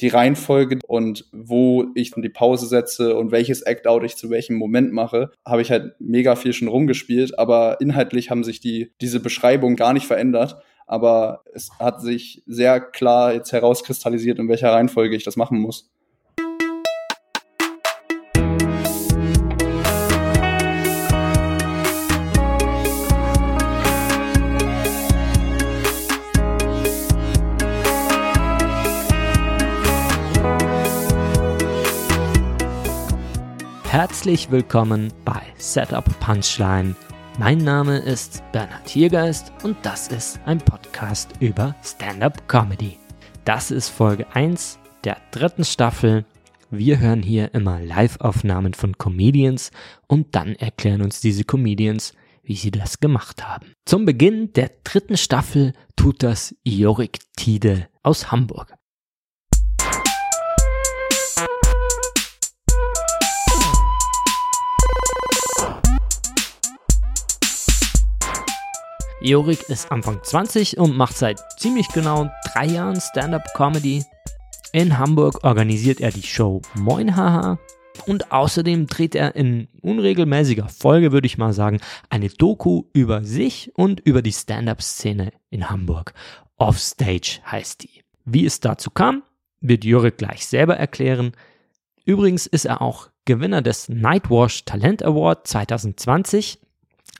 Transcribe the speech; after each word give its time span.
die 0.00 0.08
Reihenfolge 0.08 0.78
und 0.86 1.24
wo 1.32 1.86
ich 1.94 2.12
die 2.16 2.28
Pause 2.28 2.66
setze 2.66 3.16
und 3.16 3.30
welches 3.30 3.62
Act-Out 3.62 4.04
ich 4.04 4.16
zu 4.16 4.28
welchem 4.30 4.56
Moment 4.56 4.92
mache, 4.92 5.30
habe 5.44 5.62
ich 5.62 5.70
halt 5.70 5.94
mega 5.98 6.36
viel 6.36 6.52
schon 6.52 6.68
rumgespielt, 6.68 7.38
aber 7.38 7.80
inhaltlich 7.80 8.30
haben 8.30 8.44
sich 8.44 8.60
die, 8.60 8.92
diese 9.00 9.20
Beschreibungen 9.20 9.76
gar 9.76 9.92
nicht 9.92 10.06
verändert. 10.06 10.56
Aber 10.86 11.42
es 11.52 11.70
hat 11.80 12.00
sich 12.00 12.42
sehr 12.46 12.80
klar 12.80 13.34
jetzt 13.34 13.52
herauskristallisiert, 13.52 14.38
in 14.38 14.48
welcher 14.48 14.70
Reihenfolge 14.70 15.16
ich 15.16 15.24
das 15.24 15.36
machen 15.36 15.58
muss. 15.58 15.90
Herzlich 33.96 34.50
willkommen 34.50 35.10
bei 35.24 35.40
Setup 35.56 36.04
Punchline. 36.20 36.94
Mein 37.38 37.56
Name 37.56 37.96
ist 37.96 38.42
Bernhard 38.52 38.86
Hiergeist 38.90 39.54
und 39.62 39.74
das 39.82 40.08
ist 40.08 40.38
ein 40.44 40.58
Podcast 40.58 41.30
über 41.40 41.74
Stand-up 41.82 42.46
Comedy. 42.46 42.98
Das 43.46 43.70
ist 43.70 43.88
Folge 43.88 44.26
1 44.34 44.78
der 45.04 45.16
dritten 45.30 45.64
Staffel. 45.64 46.26
Wir 46.70 46.98
hören 46.98 47.22
hier 47.22 47.54
immer 47.54 47.80
Live-Aufnahmen 47.80 48.74
von 48.74 48.98
Comedians 48.98 49.70
und 50.06 50.34
dann 50.34 50.56
erklären 50.56 51.00
uns 51.00 51.22
diese 51.22 51.44
Comedians, 51.44 52.12
wie 52.42 52.56
sie 52.56 52.72
das 52.72 53.00
gemacht 53.00 53.48
haben. 53.48 53.72
Zum 53.86 54.04
Beginn 54.04 54.52
der 54.52 54.72
dritten 54.84 55.16
Staffel 55.16 55.72
tut 55.96 56.22
das 56.22 56.54
Jorik 56.64 57.20
Tide 57.34 57.88
aus 58.02 58.30
Hamburg. 58.30 58.74
Jorik 69.26 69.68
ist 69.68 69.90
Anfang 69.90 70.22
20 70.22 70.78
und 70.78 70.96
macht 70.96 71.16
seit 71.16 71.40
ziemlich 71.58 71.88
genau 71.88 72.30
drei 72.52 72.66
Jahren 72.66 73.00
Stand-up-Comedy. 73.00 74.04
In 74.72 74.98
Hamburg 74.98 75.42
organisiert 75.42 76.00
er 76.00 76.12
die 76.12 76.22
Show 76.22 76.62
Moin 76.74 77.16
Haha 77.16 77.58
und 78.06 78.30
außerdem 78.30 78.86
dreht 78.86 79.16
er 79.16 79.34
in 79.34 79.66
unregelmäßiger 79.82 80.68
Folge, 80.68 81.10
würde 81.10 81.26
ich 81.26 81.38
mal 81.38 81.52
sagen, 81.52 81.80
eine 82.08 82.28
Doku 82.28 82.84
über 82.92 83.24
sich 83.24 83.72
und 83.74 83.98
über 83.98 84.22
die 84.22 84.30
Stand-up-Szene 84.30 85.32
in 85.50 85.70
Hamburg. 85.70 86.14
Offstage 86.56 87.40
heißt 87.50 87.82
die. 87.82 88.04
Wie 88.24 88.46
es 88.46 88.60
dazu 88.60 88.90
kam, 88.90 89.24
wird 89.60 89.84
Jorik 89.84 90.18
gleich 90.18 90.46
selber 90.46 90.76
erklären. 90.76 91.32
Übrigens 92.04 92.46
ist 92.46 92.64
er 92.64 92.80
auch 92.80 93.10
Gewinner 93.24 93.60
des 93.60 93.88
Nightwash 93.88 94.64
Talent 94.66 95.04
Award 95.04 95.48
2020 95.48 96.60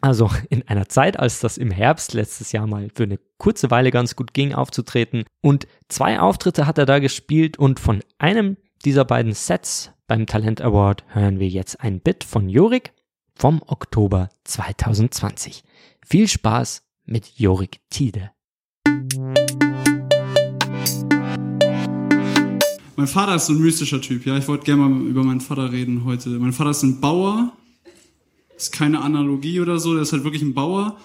also 0.01 0.31
in 0.51 0.67
einer 0.69 0.89
Zeit, 0.89 1.19
als 1.19 1.41
das 1.41 1.59
im 1.59 1.71
Herbst 1.71 2.15
letztes 2.15 2.53
Jahr 2.53 2.67
mal 2.67 2.89
für 2.95 3.05
eine 3.05 3.19
kurze 3.39 3.71
Weile 3.71 3.91
ganz 3.91 4.17
gut 4.17 4.35
ging, 4.35 4.55
aufzutreten. 4.55 5.25
Und 5.43 5.67
zwei 5.89 6.21
Auftritte 6.21 6.67
hat 6.67 6.79
er 6.79 6.87
da 6.87 6.99
gespielt 6.99 7.59
und 7.59 7.81
von 7.81 8.01
einem 8.19 8.57
dieser 8.85 9.05
beiden 9.05 9.33
Sets 9.33 9.93
beim 10.07 10.27
Talent 10.27 10.61
Award 10.61 11.05
hören 11.09 11.41
wir 11.41 11.49
jetzt 11.49 11.81
ein 11.81 12.01
Bit 12.01 12.25
von 12.25 12.49
Jorik 12.49 12.93
vom 13.35 13.61
Oktober 13.67 14.29
2020. 14.45 15.65
Viel 16.07 16.29
Spaß 16.29 16.83
mit 17.05 17.39
Jorik 17.39 17.81
Tide. 17.91 18.31
Mein 22.97 23.07
Vater 23.09 23.35
ist 23.35 23.47
so 23.47 23.53
ein 23.53 23.59
mystischer 23.59 24.01
Typ, 24.01 24.25
ja. 24.25 24.39
Ich 24.39 24.49
wollte 24.49 24.65
gerne 24.65 24.83
mal 24.83 25.07
über 25.07 25.23
meinen 25.23 25.41
Vater 25.41 25.71
reden 25.71 26.05
heute. 26.05 26.31
Mein 26.31 26.53
Vater 26.53 26.71
ist 26.71 26.83
ein 26.83 27.01
Bauer, 27.01 27.53
ist 28.57 28.73
keine 28.73 29.01
Analogie 29.01 29.61
oder 29.61 29.79
so, 29.79 29.95
der 29.95 30.03
ist 30.03 30.13
halt 30.13 30.25
wirklich 30.25 30.43
ein 30.43 30.55
Bauer. 30.55 30.99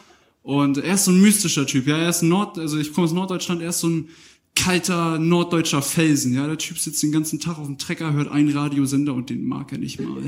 Und 0.44 0.78
er 0.78 0.96
ist 0.96 1.06
so 1.06 1.12
ein 1.12 1.22
mystischer 1.22 1.68
Typ, 1.68 1.86
ja, 1.88 1.98
er 1.98 2.10
ist 2.10 2.24
Nord, 2.24 2.58
also 2.58 2.78
ich 2.78 2.94
komme 2.94 3.06
aus 3.06 3.14
Norddeutschland, 3.14 3.62
er 3.62 3.70
ist 3.70 3.80
so 3.80 3.90
ein 3.90 4.10
kalter 4.56 5.20
norddeutscher 5.20 5.82
Felsen, 5.82 6.34
ja, 6.34 6.48
der 6.48 6.58
Typ 6.58 6.78
sitzt 6.80 7.02
den 7.04 7.12
ganzen 7.12 7.40
Tag 7.40 7.60
auf 7.60 7.68
dem 7.68 7.78
Trecker, 7.78 8.14
hört 8.14 8.32
einen 8.32 8.56
Radiosender 8.56 9.14
und 9.14 9.30
den 9.30 9.46
mag 9.46 9.72
er 9.72 9.78
nicht 9.78 10.00
mal. 10.00 10.22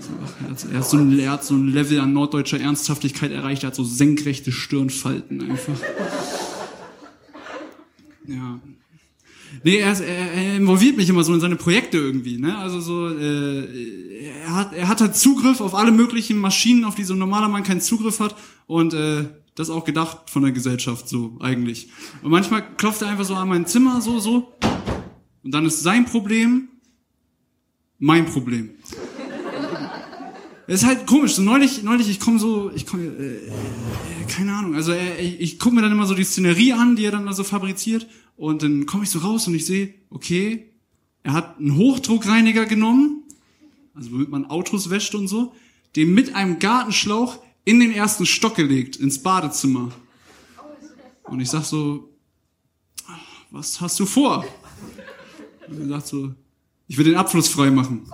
So, 0.00 0.68
er, 0.70 0.78
hat 0.78 0.88
so 0.88 0.98
ein, 0.98 1.18
er 1.18 1.30
hat 1.30 1.44
so 1.44 1.54
ein 1.54 1.68
Level 1.68 2.00
an 2.00 2.12
norddeutscher 2.12 2.60
Ernsthaftigkeit 2.60 3.32
erreicht, 3.32 3.62
er 3.62 3.68
hat 3.68 3.74
so 3.74 3.84
senkrechte 3.84 4.52
Stirnfalten 4.52 5.50
einfach. 5.50 5.78
Nee, 9.64 9.78
er, 9.78 9.98
er, 9.98 10.32
er 10.32 10.56
involviert 10.56 10.98
mich 10.98 11.08
immer 11.08 11.24
so 11.24 11.32
in 11.32 11.40
seine 11.40 11.56
Projekte 11.56 11.96
irgendwie. 11.96 12.36
Ne? 12.36 12.56
Also 12.58 12.80
so, 12.80 13.08
äh, 13.08 14.28
er 14.44 14.54
hat 14.54 14.74
er 14.74 14.88
hat 14.88 15.00
halt 15.00 15.16
Zugriff 15.16 15.62
auf 15.62 15.74
alle 15.74 15.90
möglichen 15.90 16.36
Maschinen, 16.38 16.84
auf 16.84 16.94
die 16.94 17.04
so 17.04 17.14
ein 17.14 17.18
normaler 17.18 17.48
Mann 17.48 17.62
keinen 17.62 17.80
Zugriff 17.80 18.20
hat. 18.20 18.36
Und 18.66 18.92
äh, 18.92 19.24
das 19.54 19.70
auch 19.70 19.84
gedacht 19.84 20.30
von 20.30 20.42
der 20.42 20.52
Gesellschaft 20.52 21.08
so 21.08 21.38
eigentlich. 21.40 21.88
Und 22.22 22.30
manchmal 22.30 22.76
klopft 22.76 23.02
er 23.02 23.08
einfach 23.08 23.24
so 23.24 23.34
an 23.34 23.48
mein 23.48 23.66
Zimmer 23.66 24.02
so 24.02 24.18
so. 24.18 24.52
Und 25.42 25.54
dann 25.54 25.64
ist 25.64 25.82
sein 25.82 26.04
Problem 26.04 26.68
mein 27.98 28.26
Problem. 28.26 28.70
Es 30.66 30.82
ist 30.82 30.86
halt 30.86 31.06
komisch. 31.06 31.34
So 31.34 31.42
neulich, 31.42 31.82
neulich, 31.82 32.08
ich 32.08 32.20
komme 32.20 32.38
so, 32.38 32.70
ich 32.74 32.86
komme, 32.86 33.04
äh, 33.04 33.36
äh, 33.36 33.50
keine 34.28 34.54
Ahnung. 34.54 34.74
Also 34.74 34.92
äh, 34.92 35.20
ich, 35.20 35.40
ich 35.40 35.58
gucke 35.58 35.74
mir 35.74 35.82
dann 35.82 35.92
immer 35.92 36.06
so 36.06 36.14
die 36.14 36.24
Szenerie 36.24 36.72
an, 36.72 36.96
die 36.96 37.04
er 37.04 37.12
dann 37.12 37.26
da 37.26 37.32
so 37.32 37.44
fabriziert, 37.44 38.06
und 38.36 38.62
dann 38.62 38.86
komme 38.86 39.04
ich 39.04 39.10
so 39.10 39.20
raus 39.20 39.46
und 39.46 39.54
ich 39.54 39.66
sehe, 39.66 39.94
okay, 40.10 40.70
er 41.22 41.32
hat 41.32 41.58
einen 41.58 41.76
Hochdruckreiniger 41.76 42.66
genommen, 42.66 43.22
also 43.94 44.12
womit 44.12 44.28
man 44.28 44.46
Autos 44.46 44.90
wäscht 44.90 45.14
und 45.14 45.28
so, 45.28 45.54
den 45.96 46.12
mit 46.12 46.34
einem 46.34 46.58
Gartenschlauch 46.58 47.38
in 47.64 47.80
den 47.80 47.92
ersten 47.92 48.26
Stock 48.26 48.56
gelegt, 48.56 48.96
ins 48.96 49.22
Badezimmer. 49.22 49.92
Und 51.24 51.40
ich 51.40 51.48
sag 51.48 51.64
so, 51.64 52.10
was 53.50 53.80
hast 53.80 53.98
du 54.00 54.06
vor? 54.06 54.44
Und 55.68 55.80
er 55.80 55.88
sagt 55.88 56.08
so, 56.08 56.34
ich 56.88 56.98
will 56.98 57.04
den 57.04 57.16
Abfluss 57.16 57.48
frei 57.48 57.70
machen. 57.70 58.06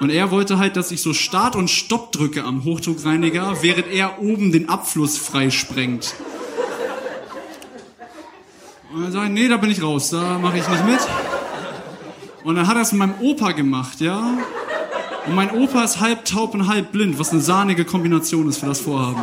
Und 0.00 0.10
er 0.10 0.30
wollte 0.30 0.58
halt, 0.58 0.76
dass 0.76 0.92
ich 0.92 1.00
so 1.00 1.12
Start 1.12 1.56
und 1.56 1.68
Stopp 1.70 2.12
drücke 2.12 2.44
am 2.44 2.64
Hochdruckreiniger, 2.64 3.62
während 3.62 3.88
er 3.88 4.20
oben 4.20 4.52
den 4.52 4.68
Abfluss 4.68 5.18
freisprengt. 5.18 6.14
Und 8.92 9.02
dann 9.02 9.12
sage 9.12 9.26
ich, 9.26 9.32
nee, 9.32 9.48
da 9.48 9.56
bin 9.58 9.70
ich 9.70 9.82
raus, 9.82 10.10
da 10.10 10.38
mache 10.38 10.58
ich 10.58 10.68
nicht 10.68 10.86
mit. 10.86 11.00
Und 12.44 12.54
dann 12.54 12.66
hat 12.66 12.76
er 12.76 12.82
es 12.82 12.92
mit 12.92 13.00
meinem 13.00 13.20
Opa 13.20 13.52
gemacht, 13.52 14.00
ja. 14.00 14.38
Und 15.26 15.34
mein 15.34 15.50
Opa 15.50 15.84
ist 15.84 16.00
halb 16.00 16.24
taub 16.24 16.54
und 16.54 16.68
halb 16.68 16.90
blind, 16.92 17.18
was 17.18 17.30
eine 17.30 17.40
sahnige 17.40 17.84
Kombination 17.84 18.48
ist 18.48 18.58
für 18.58 18.66
das 18.66 18.80
Vorhaben. 18.80 19.22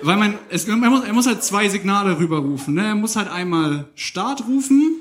Weil 0.00 0.16
man, 0.16 0.38
es, 0.48 0.66
er, 0.66 0.76
muss, 0.76 1.04
er 1.04 1.12
muss 1.12 1.26
halt 1.26 1.44
zwei 1.44 1.68
Signale 1.68 2.18
rüberrufen. 2.18 2.74
Ne? 2.74 2.86
Er 2.86 2.94
muss 2.94 3.14
halt 3.14 3.30
einmal 3.30 3.88
Start 3.94 4.44
rufen 4.48 4.96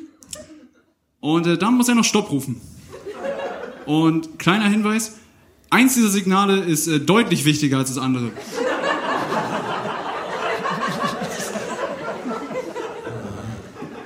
und 1.21 1.47
äh, 1.47 1.57
dann 1.57 1.75
muss 1.75 1.87
er 1.87 1.95
noch 1.95 2.03
Stopp 2.03 2.29
rufen. 2.29 2.59
Und 3.85 4.37
kleiner 4.37 4.67
Hinweis, 4.67 5.17
eins 5.69 5.95
dieser 5.95 6.09
Signale 6.09 6.59
ist 6.59 6.87
äh, 6.87 6.99
deutlich 6.99 7.45
wichtiger 7.45 7.77
als 7.77 7.93
das 7.93 8.03
andere. 8.03 8.31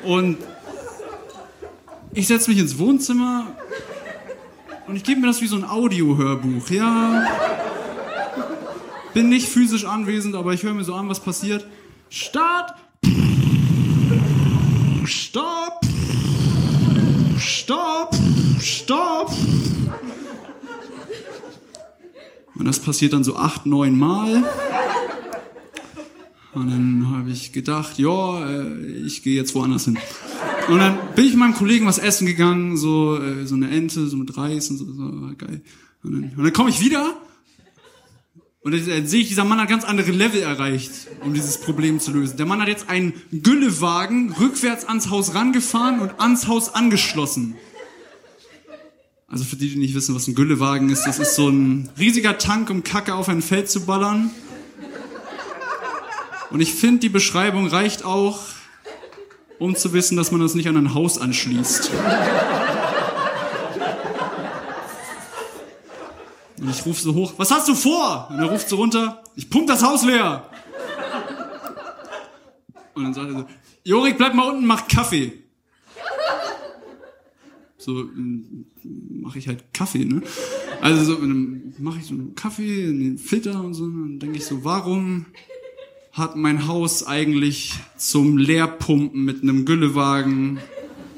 Und 0.06 0.38
ich 2.14 2.28
setze 2.28 2.50
mich 2.50 2.60
ins 2.60 2.78
Wohnzimmer 2.78 3.48
und 4.88 4.96
ich 4.96 5.04
gebe 5.04 5.20
mir 5.20 5.28
das 5.28 5.42
wie 5.42 5.48
so 5.48 5.56
ein 5.56 5.66
Audiohörbuch. 5.66 6.70
Ja, 6.70 7.26
bin 9.14 9.30
nicht 9.30 9.48
physisch 9.48 9.86
anwesend, 9.86 10.36
aber 10.36 10.54
ich 10.54 10.64
höre 10.64 10.74
mir 10.74 10.84
so 10.84 10.94
an, 10.94 11.10
was 11.10 11.20
passiert. 11.20 11.66
Start! 12.10 12.76
Stopp! 15.06 15.82
Stopp! 17.40 18.16
Stopp! 18.62 19.32
Und 22.56 22.66
das 22.66 22.80
passiert 22.80 23.14
dann 23.14 23.24
so 23.24 23.36
acht, 23.36 23.66
neun 23.66 23.98
Mal. 23.98 24.44
Und 26.56 26.70
dann 26.70 27.12
habe 27.12 27.30
ich 27.30 27.52
gedacht, 27.52 28.00
ja, 28.00 28.50
äh, 28.50 29.06
ich 29.06 29.22
gehe 29.24 29.36
jetzt 29.36 29.54
woanders 29.54 29.86
hin. 29.86 29.98
Und 30.70 30.80
dann 30.80 30.98
bin 31.16 31.26
ich 31.26 31.32
mit 31.32 31.40
meinem 31.40 31.54
Kollegen 31.54 31.86
was 31.86 31.98
essen 31.98 32.26
gegangen, 32.26 32.78
so 32.78 33.22
äh, 33.22 33.46
so 33.46 33.56
eine 33.56 33.70
Ente, 33.70 34.08
so 34.08 34.18
mit 34.18 34.36
Reis 34.38 34.70
und 34.70 34.78
so, 34.78 34.86
so 34.86 35.32
geil. 35.38 35.62
Und 36.04 36.14
dann, 36.14 36.32
und 36.38 36.44
dann 36.44 36.54
komme 36.54 36.70
ich 36.70 36.80
wieder 36.80 37.16
und 38.66 38.72
dann, 38.72 38.84
dann 38.88 39.06
sehe 39.06 39.22
ich, 39.22 39.28
dieser 39.28 39.46
Mann 39.46 39.62
hat 39.62 39.70
ganz 39.70 39.84
andere 39.84 40.10
Level 40.10 40.42
erreicht, 40.42 40.90
um 41.22 41.36
dieses 41.36 41.60
Problem 41.60 42.00
zu 42.00 42.12
lösen. 42.12 42.38
Der 42.38 42.48
Mann 42.48 42.60
hat 42.60 42.68
jetzt 42.68 42.90
einen 42.90 43.14
Güllewagen 43.32 44.34
rückwärts 44.34 44.86
ans 44.86 45.12
Haus 45.12 45.36
rangefahren 45.36 46.00
und 46.00 46.20
ans 46.20 46.48
Haus 46.48 46.74
angeschlossen. 46.74 47.56
Also 49.28 49.44
für 49.44 49.56
die, 49.56 49.70
die 49.70 49.78
nicht 49.78 49.94
wissen, 49.94 50.16
was 50.16 50.28
ein 50.28 50.34
Güllewagen 50.34 50.90
ist, 50.90 51.04
das 51.04 51.20
ist 51.20 51.36
so 51.36 51.48
ein 51.48 51.90
riesiger 52.00 52.40
Tank, 52.40 52.72
um 52.72 52.84
Kacke 52.84 53.14
auf 53.14 53.30
ein 53.30 53.44
Feld 53.44 53.70
zu 53.70 53.86
ballern. 53.86 54.32
Und 56.56 56.62
ich 56.62 56.74
finde, 56.74 57.00
die 57.00 57.10
Beschreibung 57.10 57.68
reicht 57.68 58.06
auch 58.06 58.40
um 59.60 59.76
zu 59.76 59.92
wissen, 59.92 60.16
dass 60.16 60.32
man 60.32 60.40
das 60.40 60.56
nicht 60.56 60.70
an 60.70 60.78
ein 60.78 60.94
Haus 60.94 61.18
anschließt. 61.18 61.92
Und 66.62 66.70
ich 66.70 66.86
rufe 66.86 67.02
so 67.02 67.14
hoch, 67.14 67.34
was 67.36 67.52
hast 67.52 67.68
du 67.68 67.76
vor? 67.76 68.30
Und 68.30 68.40
er 68.40 68.46
ruft 68.46 68.70
so 68.70 68.78
runter, 68.78 69.22
ich 69.36 69.50
pump 69.50 69.68
das 69.68 69.84
Haus 69.84 70.06
leer. 70.06 70.50
Und 72.94 73.04
dann 73.04 73.14
sagt 73.14 73.32
er 73.32 73.40
so, 73.40 73.46
Jorik, 73.84 74.18
bleib 74.18 74.34
mal 74.34 74.50
unten, 74.50 74.66
mach 74.66 74.88
Kaffee. 74.88 75.44
So 77.78 78.06
mache 79.12 79.40
ich 79.40 79.50
halt 79.50 79.74
Kaffee, 79.74 80.06
ne? 80.06 80.22
Also 80.80 81.16
so, 81.16 81.20
mache 81.20 82.00
ich 82.00 82.06
so 82.06 82.14
einen 82.14 82.34
Kaffee, 82.34 82.86
einen 82.86 83.18
Filter 83.18 83.62
und 83.62 83.74
so, 83.74 83.84
und 83.84 84.04
dann 84.04 84.20
denke 84.20 84.38
ich 84.38 84.46
so, 84.46 84.64
warum 84.64 85.26
hat 86.16 86.38
mein 86.38 86.66
Haus 86.66 87.06
eigentlich 87.06 87.74
zum 87.98 88.38
Leerpumpen 88.38 89.26
mit 89.26 89.44
einem 89.44 89.66
Güllewagen 89.66 90.60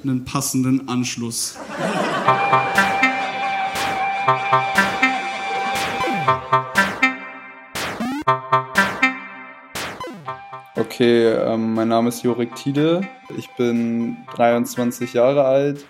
einen 0.02 0.26
passenden 0.26 0.90
Anschluss? 0.90 1.56
Okay, 10.76 11.28
ähm, 11.28 11.76
mein 11.76 11.90
Name 11.90 12.10
ist 12.10 12.24
Jorik 12.24 12.56
Tiede. 12.56 13.08
Ich 13.38 13.48
bin 13.52 14.18
23 14.36 15.14
Jahre 15.14 15.44
alt. 15.44 15.86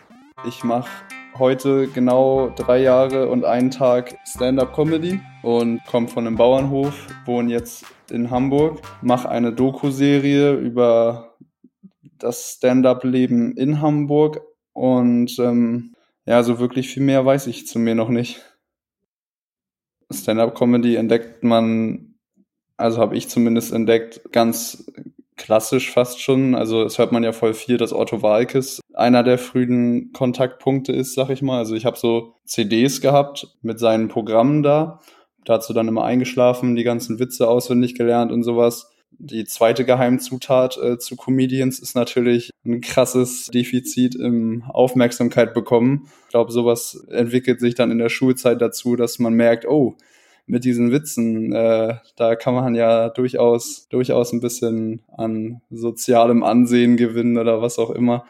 Ich 0.45 0.65
mache 0.65 0.89
heute 1.38 1.88
genau 1.88 2.51
drei 2.57 2.81
Jahre 2.81 3.30
und 3.30 3.45
einen 3.45 3.71
Tag 3.71 4.18
Stand-up-Comedy 4.25 5.21
und 5.44 5.81
komme 5.86 6.09
von 6.09 6.27
einem 6.27 6.36
Bauernhof, 6.36 6.94
wohne 7.25 7.54
jetzt 7.54 7.86
in 8.12 8.31
Hamburg, 8.31 8.81
mache 9.01 9.30
eine 9.30 9.54
Doku-Serie 9.54 10.54
über 10.54 11.38
das 12.18 12.56
Stand-up-Leben 12.57 13.56
in 13.56 13.81
Hamburg 13.81 14.42
und 14.74 15.38
ähm, 15.39 15.94
ja, 16.25 16.44
so 16.44 16.59
wirklich 16.59 16.89
viel 16.89 17.04
mehr 17.04 17.25
weiß 17.25 17.48
ich 17.48 17.68
zu 17.68 17.80
mir 17.80 17.95
noch 17.95 18.09
nicht. 18.09 18.42
Stand-up-Comedy 20.12 20.95
entdeckt 20.95 21.44
man, 21.44 22.15
also 22.77 23.00
habe 23.00 23.18
ich 23.18 23.30
zumindest 23.30 23.74
entdeckt, 23.74 24.21
ganz 24.31 24.86
klassisch 25.38 25.92
fast 25.92 26.21
schon. 26.21 26.56
Also 26.56 26.83
es 26.83 26.98
hört 26.98 27.12
man 27.12 27.24
ja 27.24 27.31
voll 27.31 27.54
viel, 27.54 27.77
dass 27.77 27.94
Otto 27.94 28.21
Walkes 28.21 28.81
einer 28.94 29.24
der 29.24 29.38
frühen 29.38 30.12
Kontaktpunkte 30.12 30.92
ist, 30.92 31.13
sag 31.13 31.30
ich 31.30 31.42
mal. 31.42 31.59
Also 31.59 31.75
ich 31.75 31.86
habe 31.86 31.98
so 31.98 32.33
CDs 32.45 33.00
gehabt 33.00 33.56
mit 33.62 33.80
seinen 33.80 34.07
Programmen 34.07 34.63
da. 34.63 35.00
Dazu 35.47 35.71
dann 35.71 35.88
immer 35.88 36.03
eingeschlafen, 36.03 36.75
die 36.75 36.83
ganzen 36.83 37.19
Witze 37.19 37.47
auswendig 37.47 37.95
gelernt 37.95 38.33
und 38.33 38.44
sowas. 38.44 38.91
Die 39.11 39.45
zweite 39.45 39.85
Geheimzutat 39.85 40.77
äh, 40.77 40.97
zu 40.97 41.15
Comedians 41.15 41.79
ist 41.79 41.95
natürlich 41.95 42.49
ein 42.65 42.81
krasses 42.81 43.45
Defizit 43.47 44.13
im 44.15 44.63
Aufmerksamkeit 44.67 45.53
bekommen. 45.53 46.09
Ich 46.25 46.31
glaube, 46.31 46.51
sowas 46.51 47.01
entwickelt 47.09 47.61
sich 47.61 47.75
dann 47.75 47.91
in 47.91 47.97
der 47.97 48.09
Schulzeit 48.09 48.61
dazu, 48.61 48.97
dass 48.97 49.19
man 49.19 49.35
merkt, 49.35 49.65
oh, 49.65 49.95
mit 50.47 50.65
diesen 50.65 50.91
Witzen, 50.91 51.53
äh, 51.53 51.95
da 52.17 52.35
kann 52.35 52.53
man 52.53 52.75
ja 52.75 53.07
durchaus, 53.07 53.88
durchaus 53.88 54.33
ein 54.33 54.41
bisschen 54.41 54.99
an 55.15 55.61
sozialem 55.69 56.44
Ansehen 56.44 56.97
gewinnen 56.97 57.38
oder 57.38 57.61
was 57.61 57.79
auch 57.79 57.91
immer. 57.91 58.25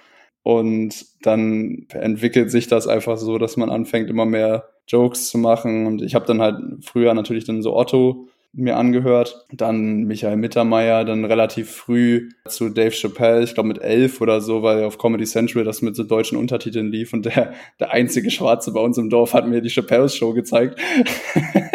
Und 0.48 1.06
dann 1.24 1.88
entwickelt 1.90 2.52
sich 2.52 2.68
das 2.68 2.88
einfach 2.88 3.18
so, 3.18 3.38
dass 3.38 3.58
man 3.58 3.70
anfängt, 3.70 4.10
immer 4.10 4.26
mehr 4.26 4.70
Jokes 4.88 5.28
zu 5.28 5.38
machen. 5.38 5.86
Und 5.86 6.02
ich 6.02 6.16
habe 6.16 6.26
dann 6.26 6.42
halt 6.42 6.56
früher 6.86 7.14
natürlich 7.14 7.44
dann 7.44 7.62
so 7.62 7.76
Otto 7.76 8.30
mir 8.54 8.78
angehört. 8.78 9.46
Dann 9.52 10.06
Michael 10.06 10.38
Mittermeier, 10.38 11.04
dann 11.04 11.26
relativ 11.26 11.72
früh 11.72 12.30
zu 12.48 12.70
Dave 12.70 12.96
Chappelle, 12.96 13.44
ich 13.44 13.56
glaube 13.56 13.68
mit 13.68 13.82
elf 13.82 14.22
oder 14.22 14.40
so, 14.40 14.64
weil 14.64 14.86
auf 14.86 14.98
Comedy 14.98 15.26
Central 15.26 15.66
das 15.66 15.82
mit 15.82 15.98
so 15.98 16.06
deutschen 16.06 16.38
Untertiteln 16.38 16.94
lief 16.94 17.12
und 17.12 17.26
der, 17.26 17.52
der 17.82 17.92
einzige 17.92 18.32
Schwarze 18.32 18.72
bei 18.72 18.80
uns 18.80 18.98
im 18.98 19.10
Dorf 19.10 19.34
hat 19.34 19.50
mir 19.50 19.60
die 19.60 19.70
Chappelle 19.70 20.08
Show 20.08 20.32
gezeigt. 20.32 20.80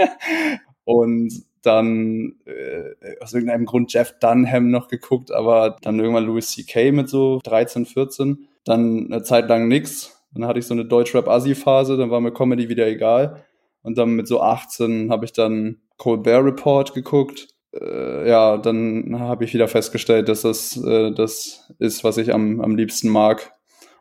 und 0.85 1.43
dann 1.61 2.37
äh, 2.47 3.21
aus 3.21 3.35
irgendeinem 3.35 3.67
Grund 3.67 3.93
Jeff 3.93 4.19
Dunham 4.19 4.71
noch 4.71 4.89
geguckt, 4.89 5.31
aber 5.31 5.77
dann 5.83 6.01
irgendwann 6.01 6.25
Louis 6.25 6.53
C.K. 6.53 6.91
mit 6.93 7.11
so 7.11 7.39
13, 7.45 7.85
14. 7.85 8.49
Dann 8.65 9.09
eine 9.11 9.23
Zeit 9.23 9.49
lang 9.49 9.69
nix. 9.69 10.23
Dann 10.33 10.47
hatte 10.47 10.61
ich 10.61 10.67
so 10.67 10.75
eine 10.75 10.85
Deutschrap-Assi-Phase, 10.85 11.97
dann 11.97 12.11
war 12.11 12.21
mir 12.21 12.33
Comedy 12.33 12.69
wieder 12.69 12.87
egal. 12.87 13.45
Und 13.83 13.99
dann 13.99 14.11
mit 14.11 14.29
so 14.29 14.41
18 14.41 15.11
habe 15.11 15.25
ich 15.25 15.33
dann 15.33 15.83
Colbert 15.99 16.45
Report 16.45 16.95
geguckt. 16.95 17.49
Äh, 17.73 18.29
ja, 18.29 18.57
dann 18.57 19.19
habe 19.19 19.45
ich 19.45 19.53
wieder 19.53 19.67
festgestellt, 19.67 20.29
dass 20.29 20.43
das 20.43 20.77
äh, 20.77 21.11
das 21.13 21.73
ist, 21.79 22.05
was 22.05 22.19
ich 22.19 22.33
am, 22.33 22.61
am 22.61 22.77
liebsten 22.77 23.09
mag. 23.09 23.53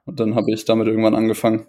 Und 0.05 0.19
dann 0.19 0.35
habe 0.35 0.51
ich 0.51 0.65
damit 0.65 0.87
irgendwann 0.87 1.15
angefangen. 1.15 1.65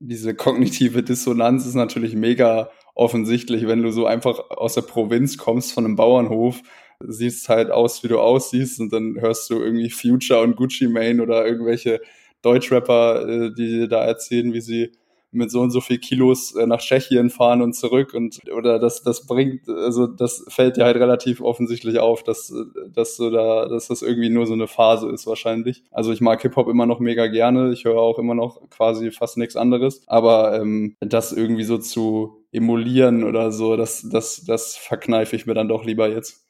Diese 0.00 0.34
kognitive 0.34 1.02
Dissonanz 1.02 1.64
ist 1.66 1.74
natürlich 1.74 2.14
mega 2.14 2.70
offensichtlich, 2.94 3.66
wenn 3.66 3.82
du 3.82 3.90
so 3.90 4.06
einfach 4.06 4.50
aus 4.50 4.74
der 4.74 4.82
Provinz 4.82 5.36
kommst 5.38 5.72
von 5.72 5.84
einem 5.84 5.96
Bauernhof 5.96 6.62
siehst 7.00 7.48
halt 7.48 7.70
aus, 7.70 8.02
wie 8.02 8.08
du 8.08 8.20
aussiehst 8.20 8.80
und 8.80 8.92
dann 8.92 9.20
hörst 9.20 9.50
du 9.50 9.60
irgendwie 9.60 9.90
Future 9.90 10.40
und 10.40 10.56
Gucci 10.56 10.88
Mane 10.88 11.22
oder 11.22 11.46
irgendwelche 11.46 12.00
Deutschrapper, 12.42 13.28
äh, 13.28 13.54
die 13.54 13.88
da 13.88 14.04
erzählen, 14.04 14.52
wie 14.52 14.60
sie 14.60 14.92
mit 15.34 15.50
so 15.50 15.60
und 15.60 15.70
so 15.70 15.80
viel 15.80 15.98
Kilos 15.98 16.54
äh, 16.54 16.66
nach 16.66 16.80
Tschechien 16.80 17.28
fahren 17.28 17.60
und 17.60 17.74
zurück 17.74 18.14
und 18.14 18.40
oder 18.52 18.78
das 18.78 19.02
das 19.02 19.26
bringt 19.26 19.68
also 19.68 20.06
das 20.06 20.44
fällt 20.48 20.76
dir 20.76 20.84
halt 20.84 20.96
relativ 20.96 21.40
offensichtlich 21.40 21.98
auf, 21.98 22.22
dass 22.22 22.54
dass 22.94 23.16
du 23.16 23.30
da 23.30 23.66
dass 23.66 23.88
das 23.88 24.02
irgendwie 24.02 24.30
nur 24.30 24.46
so 24.46 24.52
eine 24.52 24.68
Phase 24.68 25.10
ist 25.10 25.26
wahrscheinlich. 25.26 25.82
Also 25.90 26.12
ich 26.12 26.20
mag 26.20 26.40
Hip 26.42 26.54
Hop 26.54 26.68
immer 26.68 26.86
noch 26.86 27.00
mega 27.00 27.26
gerne, 27.26 27.72
ich 27.72 27.84
höre 27.84 27.98
auch 27.98 28.18
immer 28.20 28.34
noch 28.34 28.70
quasi 28.70 29.10
fast 29.10 29.36
nichts 29.36 29.56
anderes, 29.56 30.02
aber 30.06 30.60
ähm, 30.60 30.94
das 31.00 31.32
irgendwie 31.32 31.64
so 31.64 31.78
zu 31.78 32.43
emulieren 32.54 33.24
oder 33.24 33.52
so, 33.52 33.76
das 33.76 34.08
das 34.10 34.44
das 34.46 34.76
verkneife 34.76 35.36
ich 35.36 35.46
mir 35.46 35.54
dann 35.54 35.68
doch 35.68 35.84
lieber 35.84 36.08
jetzt 36.08 36.44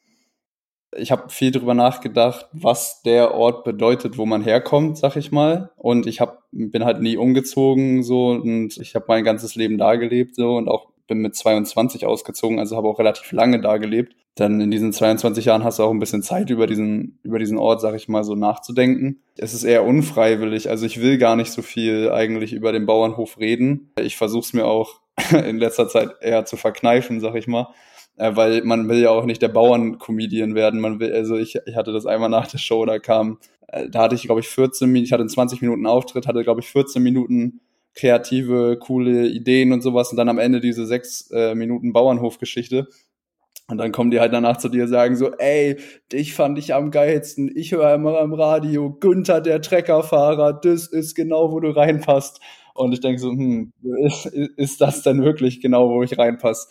ich 0.97 1.11
habe 1.11 1.29
viel 1.29 1.51
drüber 1.51 1.73
nachgedacht, 1.73 2.47
was 2.53 3.01
der 3.03 3.33
Ort 3.33 3.63
bedeutet, 3.63 4.17
wo 4.17 4.25
man 4.25 4.41
herkommt, 4.41 4.97
sag 4.97 5.15
ich 5.15 5.31
mal. 5.31 5.71
Und 5.77 6.07
ich 6.07 6.21
hab, 6.21 6.43
bin 6.51 6.85
halt 6.85 7.01
nie 7.01 7.17
umgezogen 7.17 8.03
so 8.03 8.29
und 8.29 8.77
ich 8.77 8.95
habe 8.95 9.05
mein 9.07 9.23
ganzes 9.23 9.55
Leben 9.55 9.77
da 9.77 9.95
gelebt 9.95 10.35
so 10.35 10.55
und 10.55 10.67
auch 10.67 10.89
bin 11.07 11.19
mit 11.19 11.35
22 11.35 12.05
ausgezogen, 12.05 12.59
also 12.59 12.75
habe 12.75 12.87
auch 12.87 12.97
relativ 12.97 13.31
lange 13.31 13.61
da 13.61 13.77
gelebt. 13.77 14.15
Dann 14.35 14.59
in 14.59 14.71
diesen 14.71 14.91
22 14.91 15.45
Jahren 15.45 15.63
hast 15.63 15.79
du 15.79 15.83
auch 15.83 15.91
ein 15.91 15.99
bisschen 15.99 16.23
Zeit 16.23 16.49
über 16.49 16.67
diesen 16.67 17.19
über 17.23 17.39
diesen 17.39 17.57
Ort, 17.57 17.79
sag 17.79 17.95
ich 17.95 18.09
mal, 18.09 18.23
so 18.23 18.35
nachzudenken. 18.35 19.21
Es 19.37 19.53
ist 19.53 19.63
eher 19.63 19.85
unfreiwillig, 19.85 20.69
also 20.69 20.85
ich 20.85 21.01
will 21.01 21.17
gar 21.17 21.35
nicht 21.35 21.51
so 21.51 21.61
viel 21.61 22.11
eigentlich 22.11 22.53
über 22.53 22.71
den 22.71 22.85
Bauernhof 22.85 23.37
reden. 23.37 23.91
Ich 23.99 24.17
versuche 24.17 24.45
es 24.45 24.53
mir 24.53 24.65
auch 24.65 24.99
in 25.31 25.57
letzter 25.57 25.87
Zeit 25.87 26.09
eher 26.21 26.45
zu 26.45 26.57
verkneifen, 26.57 27.19
sag 27.19 27.35
ich 27.35 27.47
mal 27.47 27.73
äh, 28.17 28.35
weil 28.35 28.61
man 28.63 28.87
will 28.89 28.99
ja 28.99 29.09
auch 29.09 29.25
nicht 29.25 29.41
der 29.41 29.49
Bauern-Comedian 29.49 30.55
werden. 30.55 30.79
Man 30.79 30.99
will, 30.99 31.13
also 31.13 31.37
ich, 31.37 31.57
ich 31.65 31.75
hatte 31.75 31.91
das 31.91 32.05
einmal 32.05 32.29
nach 32.29 32.47
der 32.47 32.57
Show, 32.57 32.85
da 32.85 32.99
kam, 32.99 33.39
äh, 33.67 33.89
da 33.89 34.03
hatte 34.03 34.15
ich, 34.15 34.23
glaube 34.23 34.41
ich, 34.41 34.47
14 34.47 34.87
Minuten, 34.89 35.05
ich 35.05 35.11
hatte 35.11 35.21
einen 35.21 35.29
20 35.29 35.61
Minuten 35.61 35.85
Auftritt, 35.85 36.27
hatte, 36.27 36.43
glaube 36.43 36.61
ich, 36.61 36.67
14 36.67 37.01
Minuten 37.01 37.61
kreative, 37.93 38.77
coole 38.77 39.27
Ideen 39.27 39.71
und 39.71 39.81
sowas 39.81 40.11
und 40.11 40.17
dann 40.17 40.29
am 40.29 40.39
Ende 40.39 40.59
diese 40.59 40.85
sechs 40.85 41.29
äh, 41.31 41.55
Minuten 41.55 41.93
Bauernhofgeschichte. 41.93 42.87
Und 43.67 43.79
dann 43.79 43.91
kommen 43.91 44.11
die 44.11 44.19
halt 44.19 44.31
danach 44.31 44.57
zu 44.57 44.69
dir 44.69 44.83
und 44.83 44.89
sagen 44.89 45.15
so, 45.15 45.31
ey, 45.37 45.77
dich 46.11 46.35
fand 46.35 46.59
ich 46.59 46.75
am 46.75 46.91
geilsten, 46.91 47.51
ich 47.55 47.71
höre 47.71 47.95
immer 47.95 48.19
am 48.19 48.33
Radio, 48.33 48.91
Günther, 48.99 49.41
der 49.41 49.59
Treckerfahrer, 49.59 50.53
das 50.53 50.85
ist 50.85 51.15
genau, 51.15 51.51
wo 51.51 51.59
du 51.59 51.69
reinpasst. 51.69 52.41
Und 52.75 52.91
ich 52.91 52.99
denke 52.99 53.19
so, 53.19 53.31
hm, 53.31 53.71
ist, 54.57 54.81
das 54.81 55.01
denn 55.01 55.23
wirklich 55.23 55.61
genau, 55.61 55.89
wo 55.89 56.03
ich 56.03 56.17
reinpasse? 56.17 56.67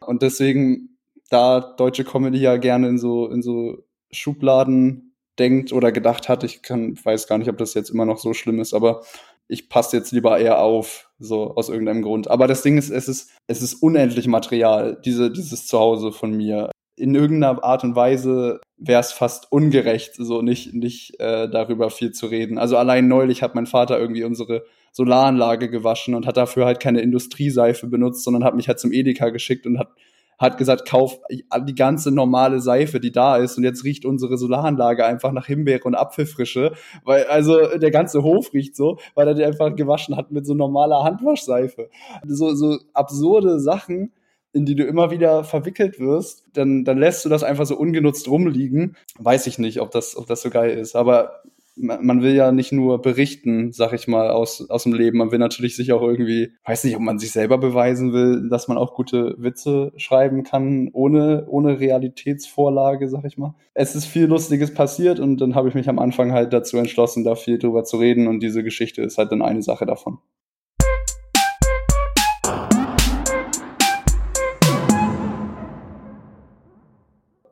Und 0.00 0.22
deswegen, 0.22 0.96
da 1.30 1.60
deutsche 1.60 2.04
Comedy 2.04 2.38
ja 2.38 2.56
gerne 2.56 2.88
in 2.88 2.98
so, 2.98 3.28
in 3.28 3.42
so 3.42 3.84
Schubladen 4.10 5.14
denkt 5.38 5.72
oder 5.72 5.92
gedacht 5.92 6.28
hat, 6.28 6.44
ich 6.44 6.62
kann, 6.62 6.96
weiß 7.02 7.26
gar 7.26 7.38
nicht, 7.38 7.50
ob 7.50 7.58
das 7.58 7.74
jetzt 7.74 7.90
immer 7.90 8.06
noch 8.06 8.18
so 8.18 8.32
schlimm 8.32 8.58
ist, 8.58 8.72
aber 8.72 9.02
ich 9.46 9.68
passe 9.68 9.98
jetzt 9.98 10.12
lieber 10.12 10.38
eher 10.38 10.60
auf, 10.60 11.10
so 11.18 11.54
aus 11.54 11.68
irgendeinem 11.68 12.02
Grund. 12.02 12.30
Aber 12.30 12.46
das 12.46 12.62
Ding 12.62 12.78
ist, 12.78 12.88
es 12.88 13.08
ist, 13.08 13.30
es 13.46 13.60
ist 13.60 13.74
unendlich 13.74 14.26
Material, 14.26 14.98
diese, 15.04 15.30
dieses 15.30 15.66
Zuhause 15.66 16.12
von 16.12 16.32
mir. 16.32 16.70
In 16.96 17.14
irgendeiner 17.14 17.62
Art 17.62 17.84
und 17.84 17.96
Weise 17.96 18.60
wäre 18.78 19.00
es 19.00 19.12
fast 19.12 19.52
ungerecht, 19.52 20.14
so 20.16 20.40
nicht, 20.40 20.72
nicht 20.72 21.20
äh, 21.20 21.50
darüber 21.50 21.90
viel 21.90 22.12
zu 22.12 22.26
reden. 22.26 22.56
Also 22.56 22.78
allein 22.78 23.08
neulich 23.08 23.42
hat 23.42 23.54
mein 23.54 23.66
Vater 23.66 23.98
irgendwie 23.98 24.24
unsere 24.24 24.64
Solaranlage 24.94 25.68
gewaschen 25.68 26.14
und 26.14 26.24
hat 26.24 26.36
dafür 26.36 26.66
halt 26.66 26.78
keine 26.78 27.00
Industrieseife 27.00 27.88
benutzt, 27.88 28.22
sondern 28.22 28.44
hat 28.44 28.54
mich 28.54 28.68
halt 28.68 28.78
zum 28.78 28.92
Edeka 28.92 29.30
geschickt 29.30 29.66
und 29.66 29.78
hat 29.78 29.88
hat 30.36 30.58
gesagt, 30.58 30.88
kauf 30.88 31.20
die 31.30 31.74
ganze 31.74 32.10
normale 32.10 32.60
Seife, 32.60 32.98
die 33.00 33.12
da 33.12 33.36
ist. 33.36 33.56
Und 33.56 33.64
jetzt 33.64 33.84
riecht 33.84 34.04
unsere 34.04 34.36
Solaranlage 34.36 35.04
einfach 35.04 35.30
nach 35.30 35.46
Himbeere 35.46 35.84
und 35.84 35.94
Apfelfrische. 35.94 36.72
Weil, 37.04 37.24
also 37.26 37.78
der 37.78 37.92
ganze 37.92 38.24
Hof 38.24 38.52
riecht 38.52 38.74
so, 38.74 38.98
weil 39.14 39.28
er 39.28 39.34
die 39.34 39.44
einfach 39.44 39.74
gewaschen 39.76 40.16
hat 40.16 40.32
mit 40.32 40.44
so 40.44 40.54
normaler 40.54 41.04
Handwaschseife. 41.04 41.88
So, 42.26 42.52
so 42.54 42.78
absurde 42.94 43.60
Sachen, 43.60 44.12
in 44.52 44.66
die 44.66 44.74
du 44.74 44.84
immer 44.84 45.10
wieder 45.10 45.44
verwickelt 45.44 45.98
wirst, 45.98 46.44
dann, 46.52 46.84
dann 46.84 46.98
lässt 46.98 47.24
du 47.24 47.28
das 47.28 47.42
einfach 47.42 47.66
so 47.66 47.76
ungenutzt 47.76 48.28
rumliegen. 48.28 48.96
Weiß 49.18 49.46
ich 49.46 49.58
nicht, 49.58 49.80
ob 49.80 49.90
das, 49.92 50.16
ob 50.16 50.26
das 50.26 50.42
so 50.42 50.50
geil 50.50 50.76
ist. 50.78 50.96
Aber 50.96 51.42
man 51.76 52.22
will 52.22 52.34
ja 52.34 52.52
nicht 52.52 52.72
nur 52.72 53.02
berichten, 53.02 53.72
sag 53.72 53.92
ich 53.92 54.06
mal, 54.06 54.30
aus, 54.30 54.68
aus 54.70 54.84
dem 54.84 54.92
Leben. 54.92 55.18
Man 55.18 55.32
will 55.32 55.38
natürlich 55.38 55.76
sich 55.76 55.92
auch 55.92 56.02
irgendwie, 56.02 56.52
weiß 56.64 56.84
nicht, 56.84 56.96
ob 56.96 57.02
man 57.02 57.18
sich 57.18 57.32
selber 57.32 57.58
beweisen 57.58 58.12
will, 58.12 58.48
dass 58.48 58.68
man 58.68 58.78
auch 58.78 58.94
gute 58.94 59.34
Witze 59.38 59.92
schreiben 59.96 60.44
kann, 60.44 60.90
ohne, 60.92 61.46
ohne 61.48 61.80
Realitätsvorlage, 61.80 63.08
sag 63.08 63.24
ich 63.24 63.38
mal. 63.38 63.54
Es 63.74 63.96
ist 63.96 64.06
viel 64.06 64.26
Lustiges 64.26 64.72
passiert 64.72 65.18
und 65.18 65.40
dann 65.40 65.54
habe 65.54 65.68
ich 65.68 65.74
mich 65.74 65.88
am 65.88 65.98
Anfang 65.98 66.32
halt 66.32 66.52
dazu 66.52 66.76
entschlossen, 66.76 67.24
da 67.24 67.34
viel 67.34 67.58
drüber 67.58 67.84
zu 67.84 67.96
reden 67.96 68.28
und 68.28 68.40
diese 68.40 68.62
Geschichte 68.62 69.02
ist 69.02 69.18
halt 69.18 69.32
dann 69.32 69.42
eine 69.42 69.62
Sache 69.62 69.86
davon. 69.86 70.18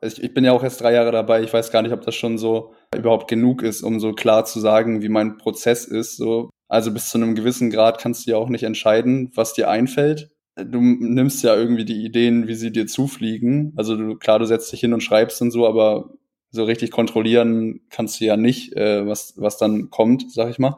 Ich, 0.05 0.23
ich 0.23 0.33
bin 0.33 0.43
ja 0.43 0.51
auch 0.51 0.63
erst 0.63 0.81
drei 0.81 0.93
Jahre 0.93 1.11
dabei. 1.11 1.43
Ich 1.43 1.53
weiß 1.53 1.71
gar 1.71 1.81
nicht, 1.81 1.91
ob 1.91 2.01
das 2.01 2.15
schon 2.15 2.37
so 2.37 2.73
überhaupt 2.95 3.27
genug 3.27 3.63
ist, 3.63 3.81
um 3.81 3.99
so 3.99 4.13
klar 4.13 4.45
zu 4.45 4.59
sagen, 4.59 5.01
wie 5.01 5.09
mein 5.09 5.37
Prozess 5.37 5.85
ist. 5.85 6.17
So, 6.17 6.49
also 6.67 6.91
bis 6.91 7.09
zu 7.09 7.17
einem 7.17 7.35
gewissen 7.35 7.69
Grad 7.69 7.99
kannst 7.99 8.25
du 8.25 8.31
ja 8.31 8.37
auch 8.37 8.49
nicht 8.49 8.63
entscheiden, 8.63 9.31
was 9.35 9.53
dir 9.53 9.69
einfällt. 9.69 10.31
Du 10.55 10.79
nimmst 10.81 11.43
ja 11.43 11.55
irgendwie 11.55 11.85
die 11.85 12.05
Ideen, 12.05 12.47
wie 12.47 12.55
sie 12.55 12.71
dir 12.71 12.85
zufliegen. 12.85 13.73
Also 13.75 13.95
du, 13.95 14.15
klar, 14.17 14.39
du 14.39 14.45
setzt 14.45 14.71
dich 14.71 14.79
hin 14.79 14.93
und 14.93 15.01
schreibst 15.01 15.41
und 15.41 15.51
so, 15.51 15.67
aber 15.67 16.11
so 16.51 16.63
richtig 16.63 16.91
kontrollieren 16.91 17.81
kannst 17.89 18.21
du 18.21 18.25
ja 18.25 18.37
nicht, 18.37 18.75
äh, 18.75 19.07
was, 19.07 19.33
was 19.37 19.57
dann 19.57 19.89
kommt, 19.89 20.31
sag 20.31 20.51
ich 20.51 20.59
mal. 20.59 20.77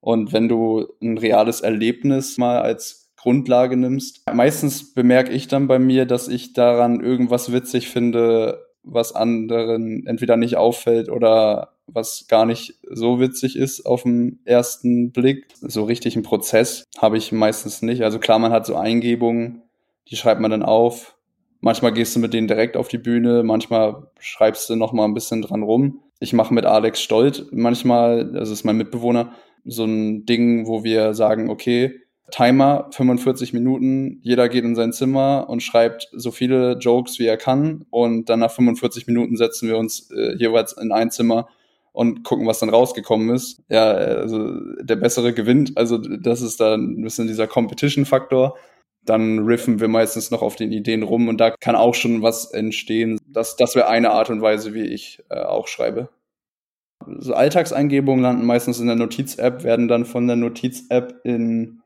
Und 0.00 0.32
wenn 0.32 0.48
du 0.48 0.86
ein 1.00 1.16
reales 1.16 1.60
Erlebnis 1.60 2.36
mal 2.36 2.60
als 2.60 3.03
Grundlage 3.24 3.78
nimmst. 3.78 4.20
Meistens 4.30 4.92
bemerke 4.92 5.32
ich 5.32 5.48
dann 5.48 5.66
bei 5.66 5.78
mir, 5.78 6.04
dass 6.04 6.28
ich 6.28 6.52
daran 6.52 7.00
irgendwas 7.00 7.52
witzig 7.52 7.88
finde, 7.88 8.66
was 8.82 9.14
anderen 9.14 10.06
entweder 10.06 10.36
nicht 10.36 10.58
auffällt 10.58 11.08
oder 11.08 11.70
was 11.86 12.26
gar 12.28 12.44
nicht 12.44 12.74
so 12.90 13.20
witzig 13.20 13.56
ist 13.56 13.86
auf 13.86 14.02
den 14.02 14.40
ersten 14.44 15.10
Blick. 15.10 15.46
So 15.62 15.84
richtig 15.84 16.16
einen 16.16 16.22
Prozess 16.22 16.84
habe 16.98 17.16
ich 17.16 17.32
meistens 17.32 17.80
nicht. 17.80 18.02
Also 18.02 18.18
klar, 18.18 18.38
man 18.38 18.52
hat 18.52 18.66
so 18.66 18.76
Eingebungen, 18.76 19.62
die 20.10 20.16
schreibt 20.16 20.42
man 20.42 20.50
dann 20.50 20.62
auf. 20.62 21.16
Manchmal 21.60 21.94
gehst 21.94 22.14
du 22.14 22.20
mit 22.20 22.34
denen 22.34 22.46
direkt 22.46 22.76
auf 22.76 22.88
die 22.88 22.98
Bühne, 22.98 23.42
manchmal 23.42 24.08
schreibst 24.18 24.68
du 24.68 24.76
noch 24.76 24.92
mal 24.92 25.06
ein 25.06 25.14
bisschen 25.14 25.40
dran 25.40 25.62
rum. 25.62 26.00
Ich 26.20 26.34
mache 26.34 26.52
mit 26.52 26.66
Alex 26.66 27.00
Stolt 27.00 27.46
manchmal, 27.52 28.30
das 28.30 28.50
ist 28.50 28.64
mein 28.64 28.76
Mitbewohner, 28.76 29.32
so 29.64 29.84
ein 29.84 30.26
Ding, 30.26 30.66
wo 30.66 30.84
wir 30.84 31.14
sagen, 31.14 31.48
okay, 31.48 32.03
Timer, 32.34 32.88
45 32.90 33.52
Minuten, 33.52 34.18
jeder 34.22 34.48
geht 34.48 34.64
in 34.64 34.74
sein 34.74 34.92
Zimmer 34.92 35.46
und 35.48 35.62
schreibt 35.62 36.08
so 36.12 36.32
viele 36.32 36.72
Jokes, 36.78 37.20
wie 37.20 37.26
er 37.26 37.36
kann. 37.36 37.86
Und 37.90 38.28
dann 38.28 38.40
nach 38.40 38.50
45 38.50 39.06
Minuten 39.06 39.36
setzen 39.36 39.68
wir 39.68 39.78
uns 39.78 40.10
äh, 40.10 40.34
jeweils 40.34 40.72
in 40.72 40.90
ein 40.90 41.12
Zimmer 41.12 41.46
und 41.92 42.24
gucken, 42.24 42.48
was 42.48 42.58
dann 42.58 42.70
rausgekommen 42.70 43.32
ist. 43.32 43.62
Ja, 43.68 43.84
also 43.84 44.50
der 44.82 44.96
Bessere 44.96 45.32
gewinnt. 45.32 45.78
Also 45.78 45.96
das 45.96 46.42
ist 46.42 46.58
dann 46.58 46.98
ein 46.98 47.02
bisschen 47.02 47.28
dieser 47.28 47.46
Competition-Faktor. 47.46 48.58
Dann 49.04 49.46
riffen 49.46 49.78
wir 49.78 49.86
meistens 49.86 50.32
noch 50.32 50.42
auf 50.42 50.56
den 50.56 50.72
Ideen 50.72 51.04
rum 51.04 51.28
und 51.28 51.40
da 51.40 51.52
kann 51.52 51.76
auch 51.76 51.94
schon 51.94 52.22
was 52.22 52.50
entstehen. 52.50 53.20
Das, 53.28 53.54
das 53.54 53.76
wäre 53.76 53.86
eine 53.86 54.10
Art 54.10 54.28
und 54.30 54.42
Weise, 54.42 54.74
wie 54.74 54.86
ich 54.86 55.22
äh, 55.30 55.38
auch 55.38 55.68
schreibe. 55.68 56.08
So 57.18 57.32
Alltagseingebungen 57.32 58.24
landen 58.24 58.44
meistens 58.44 58.80
in 58.80 58.88
der 58.88 58.96
Notiz-App, 58.96 59.62
werden 59.62 59.86
dann 59.86 60.04
von 60.04 60.26
der 60.26 60.34
Notiz-App 60.36 61.20
in 61.22 61.82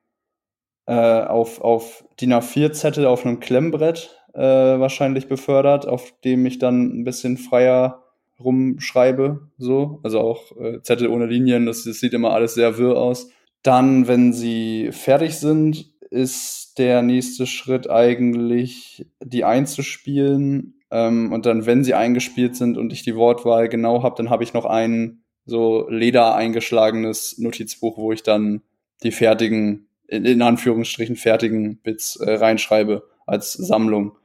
äh, 0.89 0.93
auf, 0.93 1.61
auf 1.61 2.03
DIN 2.19 2.33
A4-Zettel 2.33 3.05
auf 3.05 3.27
einem 3.27 3.41
Klemmbrett 3.41 4.19
äh, 4.33 4.41
wahrscheinlich 4.41 5.29
befördert, 5.29 5.87
auf 5.87 6.15
dem 6.25 6.47
ich 6.47 6.59
dann 6.59 6.99
ein 6.99 7.05
bisschen 7.05 7.37
freier 7.37 8.05
rumschreibe, 8.41 9.51
so. 9.59 10.01
Also 10.03 10.21
auch 10.21 10.57
äh, 10.59 10.81
Zettel 10.81 11.09
ohne 11.09 11.27
Linien, 11.27 11.67
das, 11.67 11.85
das 11.85 12.01
sieht 12.01 12.15
immer 12.15 12.33
alles 12.33 12.55
sehr 12.55 12.79
wirr 12.79 12.97
aus. 12.97 13.29
Dann, 13.63 14.09
wenn 14.09 14.33
sie 14.33 14.89
fertig 14.93 15.37
sind, 15.37 15.93
ist 16.11 16.79
der 16.79 17.03
nächste 17.03 17.47
Schritt 17.47 17.91
eigentlich, 17.91 19.07
die 19.23 19.45
einzuspielen. 19.45 20.81
Ähm, 20.91 21.33
und 21.33 21.45
dann, 21.45 21.67
wenn 21.67 21.85
sie 21.85 21.93
eingespielt 21.93 22.57
sind 22.57 22.79
und 22.79 22.95
ich 22.95 23.03
die 23.03 23.17
Wortwahl 23.17 23.69
genau 23.69 24.03
habe, 24.03 24.15
dann 24.17 24.31
habe 24.31 24.45
ich 24.45 24.55
noch 24.55 24.65
ein 24.65 25.23
so 25.45 25.87
leder 25.91 26.35
eingeschlagenes 26.35 27.37
Notizbuch, 27.37 27.99
wo 27.99 28.13
ich 28.13 28.23
dann 28.23 28.63
die 29.03 29.13
fertigen 29.13 29.88
in, 30.09 30.25
in 30.25 30.43
Anführungsstrichen 30.43 31.17
fertigen 31.17 31.79
Bits 31.83 32.17
äh, 32.17 32.33
reinschreibe 32.33 33.07
als 33.27 33.53
Sammlung. 33.53 34.17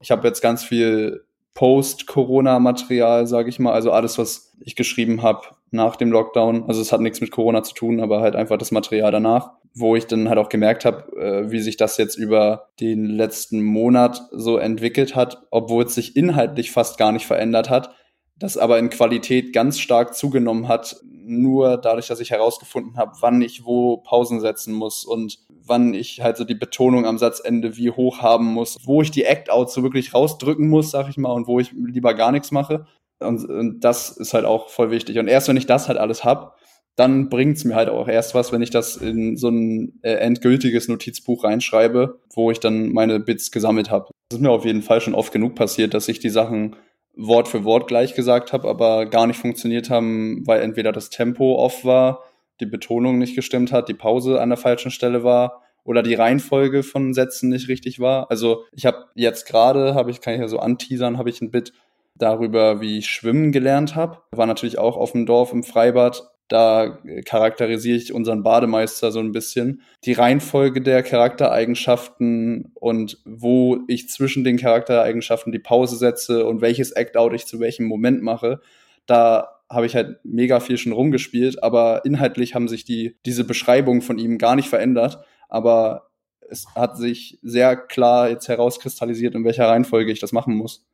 Ich 0.00 0.10
habe 0.10 0.28
jetzt 0.28 0.42
ganz 0.42 0.62
viel 0.62 1.24
Post-Corona-Material, 1.54 3.26
sage 3.26 3.48
ich 3.48 3.58
mal, 3.58 3.72
also 3.72 3.90
alles, 3.90 4.18
was 4.18 4.52
ich 4.60 4.76
geschrieben 4.76 5.22
habe 5.22 5.46
nach 5.74 5.96
dem 5.96 6.10
Lockdown. 6.10 6.64
Also 6.68 6.80
es 6.80 6.92
hat 6.92 7.00
nichts 7.00 7.20
mit 7.20 7.30
Corona 7.30 7.62
zu 7.62 7.74
tun, 7.74 8.00
aber 8.00 8.20
halt 8.20 8.36
einfach 8.36 8.56
das 8.56 8.70
Material 8.70 9.12
danach 9.12 9.52
wo 9.74 9.96
ich 9.96 10.06
dann 10.06 10.28
halt 10.28 10.38
auch 10.38 10.48
gemerkt 10.48 10.84
habe, 10.84 11.16
äh, 11.16 11.50
wie 11.50 11.60
sich 11.60 11.76
das 11.76 11.96
jetzt 11.96 12.16
über 12.16 12.68
den 12.80 13.06
letzten 13.06 13.62
Monat 13.62 14.22
so 14.30 14.56
entwickelt 14.56 15.16
hat, 15.16 15.42
obwohl 15.50 15.84
es 15.84 15.94
sich 15.96 16.16
inhaltlich 16.16 16.70
fast 16.70 16.96
gar 16.96 17.10
nicht 17.10 17.26
verändert 17.26 17.70
hat, 17.70 17.90
das 18.36 18.56
aber 18.56 18.78
in 18.78 18.90
Qualität 18.90 19.52
ganz 19.52 19.78
stark 19.80 20.14
zugenommen 20.14 20.68
hat, 20.68 20.96
nur 21.02 21.76
dadurch, 21.76 22.06
dass 22.06 22.20
ich 22.20 22.30
herausgefunden 22.30 22.96
habe, 22.96 23.12
wann 23.20 23.42
ich 23.42 23.64
wo 23.64 23.96
Pausen 23.96 24.40
setzen 24.40 24.74
muss 24.74 25.04
und 25.04 25.38
wann 25.48 25.94
ich 25.94 26.20
halt 26.20 26.36
so 26.36 26.44
die 26.44 26.54
Betonung 26.54 27.06
am 27.06 27.18
Satzende 27.18 27.76
wie 27.76 27.90
hoch 27.90 28.20
haben 28.20 28.46
muss, 28.46 28.78
wo 28.84 29.02
ich 29.02 29.10
die 29.10 29.24
Act-Out 29.24 29.72
so 29.72 29.82
wirklich 29.82 30.14
rausdrücken 30.14 30.68
muss, 30.68 30.90
sag 30.90 31.08
ich 31.08 31.16
mal, 31.16 31.32
und 31.32 31.46
wo 31.46 31.58
ich 31.58 31.72
lieber 31.72 32.14
gar 32.14 32.30
nichts 32.30 32.50
mache. 32.50 32.86
Und, 33.24 33.48
und 33.48 33.80
das 33.80 34.10
ist 34.16 34.34
halt 34.34 34.44
auch 34.44 34.68
voll 34.68 34.90
wichtig. 34.90 35.18
Und 35.18 35.28
erst 35.28 35.48
wenn 35.48 35.56
ich 35.56 35.66
das 35.66 35.88
halt 35.88 35.98
alles 35.98 36.24
hab, 36.24 36.56
dann 36.96 37.28
bringt's 37.28 37.64
mir 37.64 37.74
halt 37.74 37.88
auch 37.88 38.06
erst 38.06 38.34
was, 38.34 38.52
wenn 38.52 38.62
ich 38.62 38.70
das 38.70 38.96
in 38.96 39.36
so 39.36 39.48
ein 39.48 39.98
äh, 40.02 40.12
endgültiges 40.12 40.88
Notizbuch 40.88 41.42
reinschreibe, 41.42 42.20
wo 42.32 42.50
ich 42.50 42.60
dann 42.60 42.92
meine 42.92 43.18
Bits 43.18 43.50
gesammelt 43.50 43.90
habe. 43.90 44.10
Das 44.28 44.38
ist 44.38 44.42
mir 44.42 44.50
auf 44.50 44.64
jeden 44.64 44.82
Fall 44.82 45.00
schon 45.00 45.14
oft 45.14 45.32
genug 45.32 45.56
passiert, 45.56 45.92
dass 45.94 46.08
ich 46.08 46.20
die 46.20 46.30
Sachen 46.30 46.76
Wort 47.16 47.48
für 47.48 47.64
Wort 47.64 47.88
gleich 47.88 48.14
gesagt 48.14 48.52
habe, 48.52 48.68
aber 48.68 49.06
gar 49.06 49.26
nicht 49.26 49.38
funktioniert 49.38 49.90
haben, 49.90 50.46
weil 50.46 50.62
entweder 50.62 50.92
das 50.92 51.10
Tempo 51.10 51.56
off 51.56 51.84
war, 51.84 52.22
die 52.60 52.66
Betonung 52.66 53.18
nicht 53.18 53.34
gestimmt 53.34 53.72
hat, 53.72 53.88
die 53.88 53.94
Pause 53.94 54.40
an 54.40 54.48
der 54.48 54.58
falschen 54.58 54.90
Stelle 54.90 55.24
war 55.24 55.62
oder 55.84 56.02
die 56.02 56.14
Reihenfolge 56.14 56.82
von 56.82 57.12
Sätzen 57.12 57.50
nicht 57.50 57.68
richtig 57.68 58.00
war. 58.00 58.30
Also 58.30 58.64
ich 58.72 58.86
habe 58.86 59.06
jetzt 59.14 59.46
gerade, 59.46 59.94
habe 59.94 60.10
ich 60.10 60.20
kann 60.20 60.34
ich 60.34 60.40
ja 60.40 60.48
so 60.48 60.58
anteasern, 60.58 61.18
habe 61.18 61.30
ich 61.30 61.40
ein 61.40 61.50
Bit 61.50 61.72
darüber, 62.16 62.80
wie 62.80 62.98
ich 62.98 63.06
schwimmen 63.06 63.52
gelernt 63.52 63.96
habe. 63.96 64.22
War 64.32 64.46
natürlich 64.46 64.78
auch 64.78 64.96
auf 64.96 65.12
dem 65.12 65.26
Dorf 65.26 65.52
im 65.52 65.62
Freibad 65.62 66.34
da 66.48 66.98
charakterisiere 67.24 67.96
ich 67.96 68.12
unseren 68.12 68.42
Bademeister 68.42 69.10
so 69.12 69.20
ein 69.20 69.32
bisschen. 69.32 69.82
Die 70.04 70.12
Reihenfolge 70.12 70.82
der 70.82 71.02
Charaktereigenschaften 71.02 72.72
und 72.74 73.18
wo 73.24 73.78
ich 73.88 74.08
zwischen 74.10 74.44
den 74.44 74.58
Charaktereigenschaften 74.58 75.52
die 75.52 75.58
Pause 75.58 75.96
setze 75.96 76.46
und 76.46 76.60
welches 76.60 76.92
Act-Out 76.92 77.32
ich 77.32 77.46
zu 77.46 77.60
welchem 77.60 77.86
Moment 77.86 78.22
mache, 78.22 78.60
da 79.06 79.48
habe 79.70 79.86
ich 79.86 79.96
halt 79.96 80.18
mega 80.22 80.60
viel 80.60 80.76
schon 80.76 80.92
rumgespielt, 80.92 81.62
aber 81.62 82.02
inhaltlich 82.04 82.54
haben 82.54 82.68
sich 82.68 82.84
die, 82.84 83.16
diese 83.24 83.44
Beschreibungen 83.44 84.02
von 84.02 84.18
ihm 84.18 84.36
gar 84.36 84.54
nicht 84.54 84.68
verändert. 84.68 85.24
Aber 85.48 86.10
es 86.50 86.66
hat 86.74 86.98
sich 86.98 87.38
sehr 87.42 87.74
klar 87.74 88.28
jetzt 88.28 88.48
herauskristallisiert, 88.48 89.34
in 89.34 89.44
welcher 89.44 89.66
Reihenfolge 89.66 90.12
ich 90.12 90.20
das 90.20 90.32
machen 90.32 90.54
muss. 90.54 90.86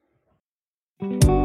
Ich 1.01 1.40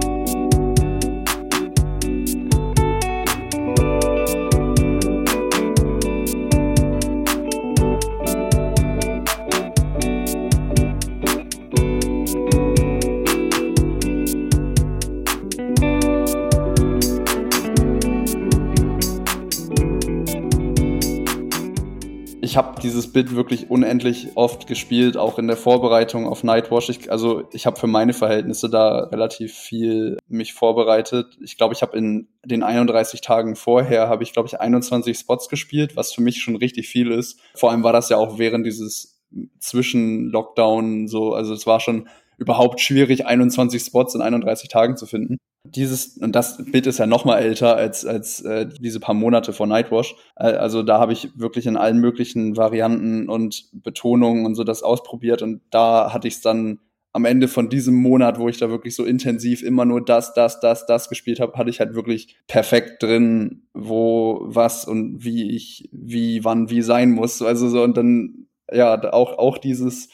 ich 22.55 22.57
habe 22.57 22.79
dieses 22.81 23.12
Bit 23.12 23.35
wirklich 23.35 23.69
unendlich 23.69 24.29
oft 24.35 24.65
gespielt, 24.65 25.17
auch 25.17 25.38
in 25.39 25.47
der 25.47 25.57
Vorbereitung 25.57 26.25
auf 26.25 26.41
Nightwash. 26.41 26.88
Ich, 26.88 27.12
also 27.12 27.50
ich 27.51 27.65
habe 27.65 27.77
für 27.77 27.88
meine 27.88 28.13
Verhältnisse 28.13 28.69
da 28.69 29.00
relativ 29.12 29.53
viel 29.53 30.17
mich 30.29 30.53
vorbereitet. 30.53 31.38
Ich 31.41 31.57
glaube, 31.57 31.74
ich 31.74 31.81
habe 31.81 31.97
in 31.97 32.29
den 32.45 32.63
31 32.63 33.19
Tagen 33.19 33.57
vorher 33.57 34.07
habe 34.07 34.24
ich 34.24 34.31
glaube 34.31 34.47
ich 34.47 34.57
21 34.57 35.17
Spots 35.17 35.50
gespielt, 35.50 35.97
was 35.97 36.13
für 36.13 36.21
mich 36.21 36.41
schon 36.41 36.55
richtig 36.55 36.88
viel 36.88 37.12
ist. 37.12 37.41
Vor 37.55 37.71
allem 37.71 37.83
war 37.83 37.91
das 37.91 38.07
ja 38.07 38.15
auch 38.15 38.39
während 38.39 38.65
dieses 38.65 39.21
Zwischen-Lockdown 39.59 41.09
so, 41.09 41.33
also 41.33 41.53
es 41.53 41.67
war 41.67 41.81
schon 41.81 42.07
überhaupt 42.38 42.79
schwierig, 42.79 43.25
21 43.25 43.83
Spots 43.83 44.15
in 44.15 44.21
31 44.21 44.69
Tagen 44.69 44.95
zu 44.95 45.07
finden. 45.07 45.39
Dieses, 45.65 46.17
und 46.17 46.36
das 46.36 46.63
Bit 46.72 46.88
ist 46.88 47.00
ja 47.00 47.05
noch 47.05 47.25
mal 47.25 47.39
älter 47.39 47.75
als, 47.75 48.05
als 48.05 48.41
äh, 48.41 48.67
diese 48.79 49.00
paar 49.00 49.15
Monate 49.15 49.53
vor 49.53 49.67
Nightwash. 49.67 50.15
Also 50.36 50.84
da 50.84 51.00
habe 51.00 51.13
ich 51.13 51.29
wirklich 51.36 51.65
in 51.65 51.77
allen 51.77 52.00
möglichen 52.00 52.57
Varianten 52.57 53.29
und 53.29 53.69
Betonungen 53.74 54.45
und 54.45 54.55
so 54.55 54.63
das 54.63 54.84
ausprobiert 54.84 55.41
und 55.41 55.62
da 55.72 56.13
hatte 56.13 56.27
ich 56.27 56.36
es 56.36 56.41
dann 56.41 56.79
am 57.15 57.24
Ende 57.24 57.48
von 57.48 57.69
diesem 57.69 57.95
Monat, 57.95 58.39
wo 58.39 58.50
ich 58.50 58.57
da 58.57 58.69
wirklich 58.69 58.93
so 58.93 59.05
intensiv 59.05 59.63
immer 59.63 59.86
nur 59.86 60.03
das, 60.03 60.34
das, 60.34 60.60
das, 60.60 60.86
das 60.86 61.07
gespielt 61.07 61.39
habe, 61.39 61.57
hatte 61.57 61.69
ich 61.69 61.79
halt 61.79 61.95
wirklich 61.95 62.36
perfekt 62.45 63.01
drin, 63.01 63.69
wo 63.74 64.41
was 64.41 64.84
und 64.84 65.24
wie 65.24 65.55
ich, 65.55 65.88
wie, 65.93 66.43
wann, 66.43 66.69
wie 66.69 66.81
sein 66.81 67.12
muss. 67.12 67.41
Also 67.41 67.69
so 67.69 67.84
und 67.84 67.95
dann, 67.95 68.48
ja, 68.69 69.13
auch, 69.13 69.38
auch 69.38 69.57
dieses, 69.57 70.10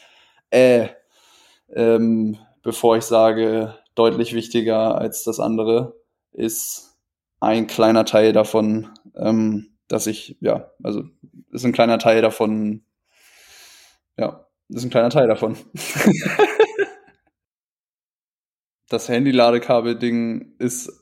äh, 0.51 0.89
ähm, 1.74 2.38
bevor 2.62 2.98
ich 2.98 3.03
sage, 3.03 3.74
deutlich 3.95 4.33
wichtiger 4.33 4.98
als 4.98 5.24
das 5.24 5.39
andere, 5.39 5.95
ist 6.31 6.98
ein 7.39 7.67
kleiner 7.67 8.05
Teil 8.05 8.33
davon, 8.33 8.89
ähm, 9.15 9.77
dass 9.88 10.07
ich, 10.07 10.38
ja, 10.39 10.71
also 10.83 11.03
ist 11.51 11.65
ein 11.65 11.74
kleiner 11.74 12.00
Teil 12.00 12.21
davon, 12.21 12.83
ja, 14.17 14.45
ist 14.69 14.83
ein 14.86 14.89
kleiner 14.89 15.10
Teil 15.10 15.27
davon. 15.27 15.57
das 18.89 19.10
Handy-Ladekabel-Ding 19.10 20.55
ist, 20.60 21.01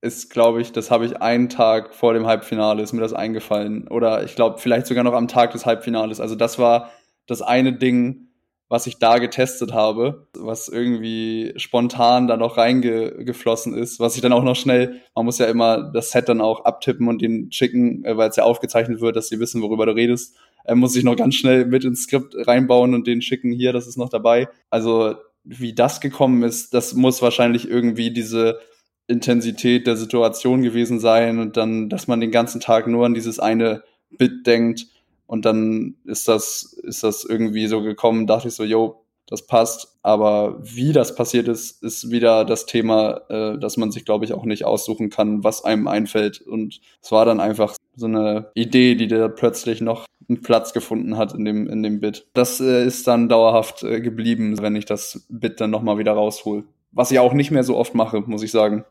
ist, 0.00 0.30
glaube 0.30 0.60
ich, 0.60 0.72
das 0.72 0.90
habe 0.90 1.06
ich 1.06 1.20
einen 1.22 1.48
Tag 1.48 1.94
vor 1.94 2.12
dem 2.14 2.26
Halbfinale, 2.26 2.82
ist 2.82 2.92
mir 2.92 3.00
das 3.00 3.14
eingefallen. 3.14 3.88
Oder 3.88 4.24
ich 4.24 4.36
glaube, 4.36 4.58
vielleicht 4.58 4.86
sogar 4.86 5.04
noch 5.04 5.14
am 5.14 5.28
Tag 5.28 5.52
des 5.52 5.66
Halbfinales. 5.66 6.20
Also 6.20 6.34
das 6.34 6.58
war 6.58 6.90
das 7.26 7.42
eine 7.42 7.72
Ding, 7.72 8.27
was 8.68 8.86
ich 8.86 8.98
da 8.98 9.18
getestet 9.18 9.72
habe, 9.72 10.26
was 10.34 10.68
irgendwie 10.68 11.54
spontan 11.56 12.28
da 12.28 12.36
noch 12.36 12.58
reingeflossen 12.58 13.74
ist, 13.74 13.98
was 13.98 14.14
ich 14.16 14.20
dann 14.20 14.32
auch 14.32 14.44
noch 14.44 14.56
schnell, 14.56 15.00
man 15.14 15.24
muss 15.24 15.38
ja 15.38 15.46
immer 15.46 15.90
das 15.92 16.10
Set 16.10 16.28
dann 16.28 16.42
auch 16.42 16.64
abtippen 16.64 17.08
und 17.08 17.22
den 17.22 17.50
schicken, 17.50 18.04
äh, 18.04 18.16
weil 18.16 18.28
es 18.28 18.36
ja 18.36 18.44
aufgezeichnet 18.44 19.00
wird, 19.00 19.16
dass 19.16 19.28
sie 19.28 19.40
wissen, 19.40 19.62
worüber 19.62 19.86
du 19.86 19.92
redest, 19.92 20.36
äh, 20.64 20.74
muss 20.74 20.96
ich 20.96 21.04
noch 21.04 21.16
ganz 21.16 21.34
schnell 21.34 21.64
mit 21.64 21.84
ins 21.84 22.02
Skript 22.02 22.34
reinbauen 22.46 22.94
und 22.94 23.06
den 23.06 23.22
schicken 23.22 23.52
hier, 23.52 23.72
das 23.72 23.86
ist 23.86 23.96
noch 23.96 24.10
dabei. 24.10 24.48
Also 24.68 25.14
wie 25.44 25.74
das 25.74 26.00
gekommen 26.00 26.42
ist, 26.42 26.74
das 26.74 26.92
muss 26.92 27.22
wahrscheinlich 27.22 27.68
irgendwie 27.68 28.10
diese 28.10 28.58
Intensität 29.06 29.86
der 29.86 29.96
Situation 29.96 30.60
gewesen 30.60 31.00
sein 31.00 31.38
und 31.38 31.56
dann, 31.56 31.88
dass 31.88 32.06
man 32.06 32.20
den 32.20 32.30
ganzen 32.30 32.60
Tag 32.60 32.86
nur 32.86 33.06
an 33.06 33.14
dieses 33.14 33.40
eine 33.40 33.82
Bit 34.10 34.46
denkt 34.46 34.86
und 35.28 35.44
dann 35.44 35.96
ist 36.04 36.26
das, 36.26 36.62
ist 36.82 37.04
das 37.04 37.22
irgendwie 37.22 37.66
so 37.66 37.82
gekommen, 37.82 38.26
dachte 38.26 38.48
ich 38.48 38.54
so, 38.54 38.64
yo, 38.64 39.04
das 39.26 39.46
passt. 39.46 39.98
Aber 40.02 40.58
wie 40.62 40.92
das 40.92 41.14
passiert 41.14 41.48
ist, 41.48 41.82
ist 41.82 42.10
wieder 42.10 42.46
das 42.46 42.64
Thema, 42.64 43.20
äh, 43.28 43.58
dass 43.58 43.76
man 43.76 43.92
sich, 43.92 44.06
glaube 44.06 44.24
ich, 44.24 44.32
auch 44.32 44.46
nicht 44.46 44.64
aussuchen 44.64 45.10
kann, 45.10 45.44
was 45.44 45.64
einem 45.64 45.86
einfällt. 45.86 46.40
Und 46.40 46.80
es 47.02 47.12
war 47.12 47.26
dann 47.26 47.40
einfach 47.40 47.76
so 47.94 48.06
eine 48.06 48.50
Idee, 48.54 48.94
die 48.94 49.06
da 49.06 49.28
plötzlich 49.28 49.82
noch 49.82 50.06
einen 50.30 50.40
Platz 50.40 50.72
gefunden 50.72 51.18
hat 51.18 51.34
in 51.34 51.44
dem, 51.44 51.68
in 51.68 51.82
dem 51.82 52.00
Bit. 52.00 52.26
Das 52.32 52.58
äh, 52.60 52.86
ist 52.86 53.06
dann 53.06 53.28
dauerhaft 53.28 53.82
äh, 53.82 54.00
geblieben, 54.00 54.56
wenn 54.62 54.76
ich 54.76 54.86
das 54.86 55.26
Bit 55.28 55.60
dann 55.60 55.70
nochmal 55.70 55.98
wieder 55.98 56.12
raushol. 56.12 56.64
Was 56.90 57.10
ich 57.10 57.18
auch 57.18 57.34
nicht 57.34 57.50
mehr 57.50 57.64
so 57.64 57.76
oft 57.76 57.94
mache, 57.94 58.22
muss 58.22 58.42
ich 58.42 58.50
sagen. 58.50 58.86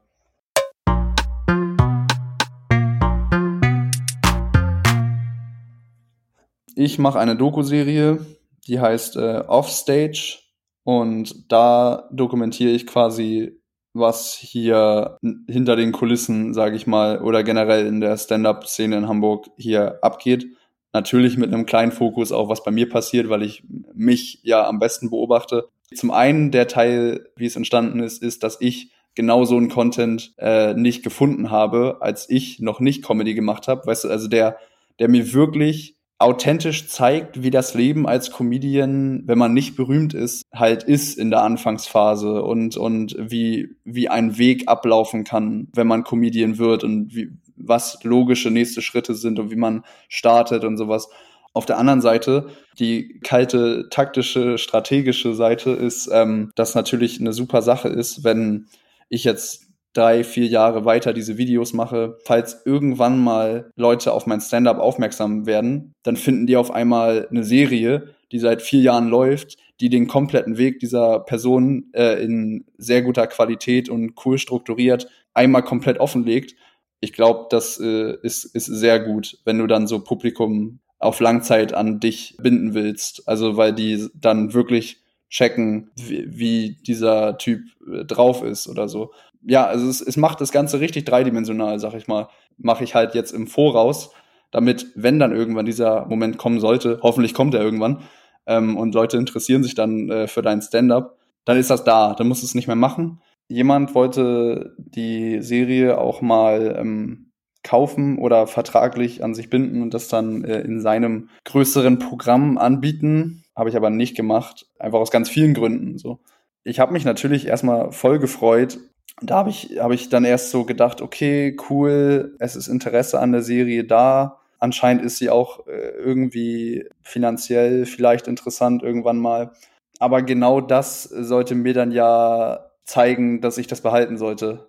Ich 6.78 7.00
mache 7.00 7.20
eine 7.20 7.36
Doku-Serie, 7.36 8.26
die 8.68 8.80
heißt 8.80 9.16
äh, 9.18 9.44
Offstage 9.48 10.40
und 10.84 11.52
da 11.52 12.08
dokumentiere 12.12 12.72
ich 12.72 12.86
quasi, 12.86 13.60
was 13.94 14.36
hier 14.36 15.18
hinter 15.48 15.76
den 15.76 15.92
Kulissen, 15.92 16.54
sage 16.54 16.76
ich 16.76 16.86
mal, 16.86 17.22
oder 17.22 17.44
generell 17.44 17.88
in 17.88 18.00
der 18.00 18.16
Stand-up-Szene 18.16 18.96
in 18.96 19.08
Hamburg 19.08 19.48
hier 19.58 20.00
abgeht. 20.04 20.46
Natürlich 20.94 21.38
mit 21.38 21.52
einem 21.52 21.66
kleinen 21.66 21.92
Fokus 21.92 22.32
auf, 22.32 22.48
was 22.48 22.64
bei 22.64 22.72
mir 22.72 22.88
passiert, 22.88 23.28
weil 23.30 23.42
ich 23.42 23.64
mich 23.94 24.40
ja 24.44 24.68
am 24.68 24.80
besten 24.80 25.10
beobachte. 25.10 25.68
Zum 25.96 26.12
einen 26.12 26.52
der 26.52 26.68
Teil, 26.68 27.28
wie 27.36 27.46
es 27.46 27.56
entstanden 27.56 28.00
ist, 28.02 28.22
ist, 28.22 28.44
dass 28.44 28.62
ich 28.62 28.92
genau 29.16 29.46
so 29.46 29.58
einen 29.58 29.70
Content 29.70 30.34
äh, 30.38 30.76
nicht 30.76 31.04
gefunden 31.04 31.50
habe, 31.50 31.98
als 32.02 32.30
ich 32.30 32.60
noch 32.60 32.80
nicht 32.80 33.04
Comedy 33.04 33.34
gemacht 33.34 33.68
habe. 33.68 33.86
Weißt 33.88 34.04
du, 34.04 34.10
also 34.10 34.28
der, 34.28 34.58
der 35.00 35.10
mir 35.10 35.34
wirklich 35.34 35.97
authentisch 36.20 36.88
zeigt, 36.88 37.44
wie 37.44 37.52
das 37.52 37.76
Leben 37.76 38.08
als 38.08 38.32
Comedian, 38.32 39.24
wenn 39.26 39.38
man 39.38 39.54
nicht 39.54 39.76
berühmt 39.76 40.14
ist, 40.14 40.44
halt 40.54 40.84
ist 40.84 41.18
in 41.18 41.30
der 41.30 41.44
Anfangsphase 41.44 42.42
und, 42.42 42.76
und 42.76 43.16
wie, 43.20 43.76
wie 43.84 44.10
ein 44.10 44.38
Weg 44.38 44.68
ablaufen 44.68 45.24
kann, 45.24 45.68
wenn 45.74 45.88
man 45.88 46.04
Comedian 46.04 46.58
wird 46.58 46.84
und 46.84 47.14
wie, 47.16 47.30
was 47.56 48.00
logische 48.04 48.50
nächste 48.50 48.82
Schritte 48.82 49.14
sind 49.14 49.38
und 49.38 49.52
wie 49.52 49.56
man 49.58 49.84
startet 50.10 50.64
und 50.64 50.78
sowas. 50.78 51.08
Auf 51.54 51.66
der 51.66 51.78
anderen 51.78 52.02
Seite, 52.02 52.48
die 52.80 53.20
kalte, 53.24 53.88
taktische, 53.90 54.58
strategische 54.58 55.34
Seite 55.34 55.72
ist, 55.72 56.10
ähm, 56.12 56.52
dass 56.56 56.76
natürlich 56.76 57.20
eine 57.20 57.34
super 57.34 57.62
Sache 57.62 57.90
ist, 57.90 58.24
wenn 58.24 58.68
ich 59.10 59.24
jetzt 59.24 59.67
drei, 59.98 60.24
vier 60.24 60.46
Jahre 60.46 60.86
weiter 60.86 61.14
diese 61.14 61.38
Videos 61.38 61.74
mache, 61.74 62.18
falls 62.24 62.62
irgendwann 62.66 63.20
mal 63.24 63.72
Leute 63.76 64.14
auf 64.14 64.28
mein 64.28 64.42
Stand-up 64.42 64.80
aufmerksam 64.80 65.46
werden, 65.46 65.94
dann 66.04 66.16
finden 66.16 66.48
die 66.48 66.58
auf 66.58 66.72
einmal 66.72 67.28
eine 67.30 67.44
Serie, 67.44 68.16
die 68.32 68.40
seit 68.40 68.62
vier 68.62 68.82
Jahren 68.82 69.08
läuft, 69.08 69.58
die 69.80 69.90
den 69.90 70.08
kompletten 70.08 70.58
Weg 70.58 70.80
dieser 70.80 71.20
Person 71.20 71.90
äh, 71.94 72.22
in 72.24 72.66
sehr 72.78 73.02
guter 73.02 73.28
Qualität 73.28 73.90
und 73.90 74.14
cool 74.26 74.38
strukturiert 74.38 75.08
einmal 75.38 75.64
komplett 75.64 76.00
offenlegt. 76.00 76.56
Ich 77.00 77.14
glaube, 77.14 77.46
das 77.50 77.80
äh, 77.80 78.18
ist, 78.24 78.44
ist 78.44 78.66
sehr 78.66 79.00
gut, 79.00 79.38
wenn 79.46 79.60
du 79.60 79.68
dann 79.68 79.88
so 79.88 80.04
Publikum 80.04 80.80
auf 81.00 81.20
Langzeit 81.20 81.74
an 81.74 82.00
dich 82.00 82.36
binden 82.42 82.74
willst. 82.74 83.28
Also 83.28 83.56
weil 83.56 83.74
die 83.74 84.08
dann 84.16 84.54
wirklich 84.54 85.04
checken, 85.30 85.92
wie, 85.96 86.26
wie 86.28 86.78
dieser 86.82 87.38
Typ 87.38 87.62
äh, 87.88 88.04
drauf 88.04 88.44
ist 88.44 88.68
oder 88.68 88.88
so 88.88 89.12
ja, 89.48 89.66
also 89.66 89.88
es, 89.90 90.02
es 90.02 90.18
macht 90.18 90.42
das 90.42 90.52
Ganze 90.52 90.82
richtig 90.82 91.06
dreidimensional, 91.06 91.80
sag 91.80 91.94
ich 91.94 92.08
mal. 92.08 92.28
Mache 92.58 92.84
ich 92.84 92.96
halt 92.96 93.16
jetzt 93.16 93.32
im 93.32 93.48
Voraus, 93.48 94.12
damit, 94.52 94.88
wenn 94.96 95.20
dann 95.20 95.32
irgendwann 95.32 95.66
dieser 95.66 96.06
Moment 96.06 96.38
kommen 96.38 96.60
sollte, 96.60 97.00
hoffentlich 97.02 97.34
kommt 97.34 97.54
er 97.54 97.62
irgendwann, 97.62 98.04
ähm, 98.46 98.76
und 98.76 98.94
Leute 98.94 99.18
interessieren 99.18 99.64
sich 99.64 99.74
dann 99.74 100.10
äh, 100.10 100.28
für 100.28 100.42
dein 100.42 100.62
Stand-up, 100.62 101.18
dann 101.46 101.58
ist 101.58 101.70
das 101.70 101.86
da, 101.86 102.14
dann 102.14 102.28
musst 102.28 102.44
du 102.44 102.46
es 102.46 102.56
nicht 102.56 102.68
mehr 102.68 102.76
machen. 102.76 103.22
Jemand 103.48 103.96
wollte 103.96 104.76
die 104.78 105.42
Serie 105.42 105.98
auch 105.98 106.22
mal 106.22 106.76
ähm, 106.78 107.32
kaufen 107.64 108.18
oder 108.18 108.48
vertraglich 108.48 109.24
an 109.24 109.34
sich 109.34 109.50
binden 109.50 109.82
und 109.82 109.94
das 109.94 110.10
dann 110.10 110.44
äh, 110.44 110.60
in 110.60 110.82
seinem 110.82 111.30
größeren 111.46 112.00
Programm 112.00 112.58
anbieten. 112.58 113.44
Habe 113.56 113.70
ich 113.70 113.78
aber 113.78 113.90
nicht 113.90 114.18
gemacht, 114.18 114.66
einfach 114.78 115.00
aus 115.00 115.12
ganz 115.12 115.30
vielen 115.30 115.54
Gründen. 115.54 115.98
So. 115.98 116.20
Ich 116.66 116.82
habe 116.82 116.92
mich 116.92 117.06
natürlich 117.06 117.48
erstmal 117.48 117.94
voll 117.94 118.20
gefreut, 118.20 118.78
da 119.22 119.36
habe 119.38 119.50
ich, 119.50 119.80
hab 119.80 119.92
ich 119.92 120.10
dann 120.10 120.26
erst 120.26 120.52
so 120.52 120.64
gedacht, 120.64 121.02
okay, 121.02 121.58
cool, 121.70 122.36
es 122.40 122.56
ist 122.56 122.68
Interesse 122.68 123.20
an 123.20 123.32
der 123.32 123.42
Serie 123.42 123.84
da. 123.84 124.40
Anscheinend 124.60 125.04
ist 125.04 125.18
sie 125.18 125.30
auch 125.30 125.66
äh, 125.68 125.90
irgendwie 125.98 126.88
finanziell 127.02 127.86
vielleicht 127.86 128.28
interessant 128.28 128.84
irgendwann 128.84 129.18
mal. 129.18 129.52
Aber 130.00 130.22
genau 130.22 130.62
das 130.62 131.04
sollte 131.04 131.56
mir 131.56 131.74
dann 131.74 131.92
ja 131.92 132.70
zeigen, 132.86 133.42
dass 133.42 133.58
ich 133.58 133.66
das 133.66 133.82
behalten 133.82 134.18
sollte. 134.18 134.68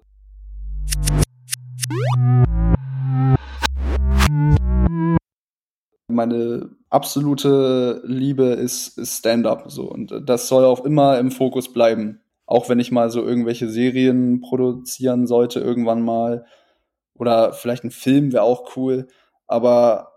Meine 6.11 6.71
absolute 6.89 8.01
Liebe 8.05 8.45
ist, 8.45 8.97
ist 8.97 9.19
Stand-up 9.19 9.65
so 9.71 9.85
und 9.85 10.23
das 10.25 10.49
soll 10.49 10.65
auch 10.65 10.85
immer 10.87 11.19
im 11.19 11.31
Fokus 11.31 11.71
bleiben 11.71 12.21
auch 12.49 12.71
wenn 12.71 12.81
ich 12.81 12.91
mal 12.91 13.11
so 13.11 13.23
irgendwelche 13.23 13.69
Serien 13.69 14.41
produzieren 14.41 15.27
sollte, 15.27 15.61
irgendwann 15.61 16.01
mal. 16.01 16.47
Oder 17.15 17.53
vielleicht 17.53 17.85
ein 17.85 17.91
Film 17.91 18.33
wäre 18.33 18.43
auch 18.43 18.75
cool. 18.75 19.07
Aber 19.47 20.13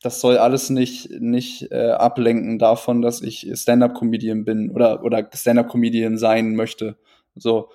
das 0.00 0.18
soll 0.22 0.38
alles 0.38 0.70
nicht, 0.70 1.10
nicht 1.20 1.70
äh, 1.72 1.90
ablenken 1.90 2.58
davon, 2.58 3.02
dass 3.02 3.20
ich 3.20 3.50
Stand-up-Comedian 3.52 4.46
bin 4.46 4.70
oder, 4.70 5.04
oder 5.04 5.28
Stand-up-Comedian 5.30 6.16
sein 6.16 6.56
möchte. 6.56 6.96
So. 7.34 7.68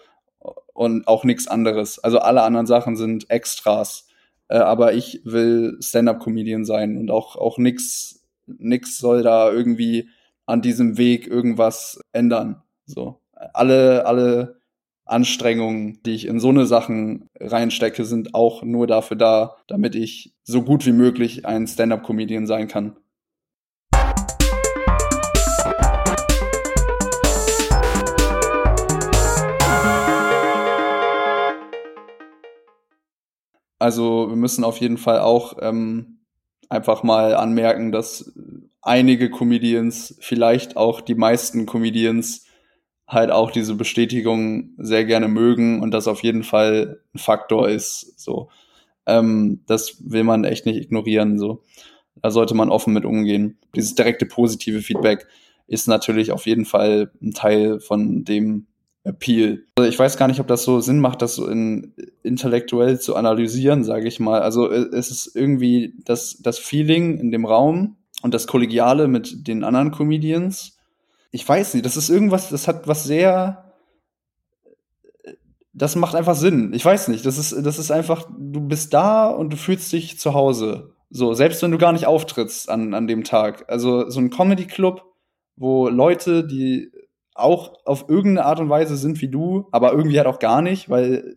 Und 0.73 1.07
auch 1.07 1.23
nichts 1.23 1.47
anderes. 1.47 1.99
Also 1.99 2.17
alle 2.17 2.41
anderen 2.41 2.65
Sachen 2.65 2.95
sind 2.95 3.29
Extras. 3.29 4.07
Äh, 4.47 4.57
aber 4.57 4.93
ich 4.93 5.21
will 5.23 5.77
Stand-up-Comedian 5.81 6.65
sein 6.65 6.97
und 6.97 7.11
auch, 7.11 7.35
auch 7.35 7.59
nichts 7.59 8.27
nix 8.47 8.97
soll 8.97 9.21
da 9.21 9.51
irgendwie 9.51 10.09
an 10.47 10.63
diesem 10.63 10.97
Weg 10.97 11.27
irgendwas 11.27 12.01
ändern. 12.11 12.63
So. 12.87 13.21
Alle, 13.53 14.05
alle 14.05 14.59
Anstrengungen, 15.05 16.03
die 16.05 16.13
ich 16.13 16.27
in 16.27 16.41
so 16.41 16.49
eine 16.49 16.65
Sachen 16.65 17.29
reinstecke, 17.39 18.03
sind 18.03 18.35
auch 18.35 18.63
nur 18.63 18.85
dafür 18.85 19.15
da, 19.15 19.55
damit 19.67 19.95
ich 19.95 20.33
so 20.43 20.61
gut 20.61 20.85
wie 20.85 20.91
möglich 20.91 21.45
ein 21.45 21.65
Stand-up-Comedian 21.65 22.47
sein 22.47 22.67
kann. 22.67 22.97
Also 33.79 34.27
wir 34.27 34.35
müssen 34.35 34.65
auf 34.65 34.81
jeden 34.81 34.97
Fall 34.97 35.19
auch 35.19 35.53
ähm, 35.61 36.25
einfach 36.67 37.03
mal 37.03 37.35
anmerken, 37.35 37.93
dass 37.93 38.33
einige 38.81 39.29
Comedians, 39.29 40.17
vielleicht 40.19 40.75
auch 40.75 40.99
die 40.99 41.15
meisten 41.15 41.65
Comedians, 41.65 42.48
halt 43.09 43.31
auch 43.31 43.51
diese 43.51 43.75
Bestätigung 43.75 44.69
sehr 44.77 45.03
gerne 45.03 45.27
mögen 45.27 45.81
und 45.81 45.91
das 45.91 46.07
auf 46.07 46.23
jeden 46.23 46.43
Fall 46.43 47.01
ein 47.13 47.19
Faktor 47.19 47.67
ist. 47.67 48.17
So, 48.17 48.49
ähm, 49.05 49.61
das 49.67 49.97
will 49.99 50.23
man 50.23 50.45
echt 50.45 50.65
nicht 50.65 50.79
ignorieren. 50.79 51.37
So, 51.37 51.63
da 52.21 52.31
sollte 52.31 52.53
man 52.53 52.69
offen 52.69 52.93
mit 52.93 53.03
umgehen. 53.03 53.57
Dieses 53.75 53.95
direkte 53.95 54.25
positive 54.25 54.81
Feedback 54.81 55.27
ist 55.67 55.87
natürlich 55.87 56.31
auf 56.31 56.45
jeden 56.45 56.65
Fall 56.65 57.11
ein 57.21 57.33
Teil 57.33 57.79
von 57.79 58.23
dem, 58.23 58.67
Appeal. 59.03 59.63
Also 59.77 59.89
ich 59.89 59.97
weiß 59.97 60.17
gar 60.17 60.27
nicht, 60.27 60.39
ob 60.39 60.47
das 60.47 60.63
so 60.63 60.79
Sinn 60.81 60.99
macht, 60.99 61.21
das 61.21 61.35
so 61.35 61.47
in, 61.47 61.93
intellektuell 62.23 62.99
zu 62.99 63.15
analysieren, 63.15 63.83
sage 63.83 64.07
ich 64.07 64.19
mal. 64.19 64.41
Also 64.41 64.69
äh, 64.69 64.87
es 64.93 65.11
ist 65.11 65.35
irgendwie 65.35 65.93
das, 66.05 66.37
das 66.41 66.59
Feeling 66.59 67.17
in 67.17 67.31
dem 67.31 67.45
Raum 67.45 67.97
und 68.21 68.33
das 68.33 68.47
Kollegiale 68.47 69.07
mit 69.07 69.47
den 69.47 69.63
anderen 69.63 69.91
Comedians. 69.91 70.78
Ich 71.31 71.47
weiß 71.47 71.73
nicht, 71.73 71.85
das 71.85 71.97
ist 71.97 72.09
irgendwas, 72.09 72.49
das 72.49 72.67
hat 72.67 72.87
was 72.87 73.03
sehr, 73.03 73.73
das 75.73 75.95
macht 75.95 76.15
einfach 76.15 76.35
Sinn. 76.35 76.73
Ich 76.73 76.83
weiß 76.83 77.07
nicht, 77.09 77.25
das 77.25 77.37
ist, 77.37 77.65
das 77.65 77.79
ist 77.79 77.91
einfach, 77.91 78.27
du 78.37 78.61
bist 78.61 78.93
da 78.93 79.27
und 79.27 79.51
du 79.51 79.57
fühlst 79.57 79.91
dich 79.91 80.19
zu 80.19 80.33
Hause. 80.33 80.95
So, 81.09 81.33
selbst 81.33 81.61
wenn 81.61 81.71
du 81.71 81.77
gar 81.77 81.91
nicht 81.91 82.05
auftrittst 82.05 82.69
an, 82.69 82.93
an 82.93 83.07
dem 83.07 83.23
Tag. 83.23 83.65
Also 83.67 84.09
so 84.09 84.19
ein 84.19 84.29
Comedy-Club, 84.29 85.03
wo 85.55 85.89
Leute, 85.89 86.45
die 86.45 86.91
auch 87.33 87.73
auf 87.85 88.05
irgendeine 88.09 88.45
Art 88.45 88.59
und 88.59 88.69
Weise 88.69 88.97
sind 88.97 89.21
wie 89.21 89.29
du, 89.29 89.67
aber 89.71 89.93
irgendwie 89.93 90.17
halt 90.17 90.27
auch 90.27 90.39
gar 90.39 90.61
nicht, 90.61 90.89
weil 90.89 91.35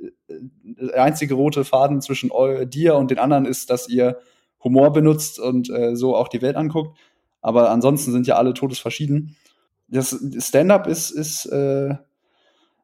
äh, 0.00 0.10
der 0.92 1.02
einzige 1.02 1.34
rote 1.34 1.64
Faden 1.64 2.00
zwischen 2.00 2.30
dir 2.68 2.96
und 2.96 3.10
den 3.10 3.18
anderen 3.18 3.46
ist, 3.46 3.70
dass 3.70 3.88
ihr 3.88 4.18
Humor 4.62 4.92
benutzt 4.92 5.38
und 5.38 5.70
äh, 5.70 5.94
so 5.94 6.16
auch 6.16 6.28
die 6.28 6.42
Welt 6.42 6.56
anguckt. 6.56 6.98
Aber 7.44 7.70
ansonsten 7.70 8.10
sind 8.10 8.26
ja 8.26 8.36
alle 8.36 8.54
todesverschieden. 8.54 9.36
Das 9.88 10.18
Stand-up 10.38 10.86
ist, 10.86 11.10
ist 11.10 11.46
äh, 11.46 11.94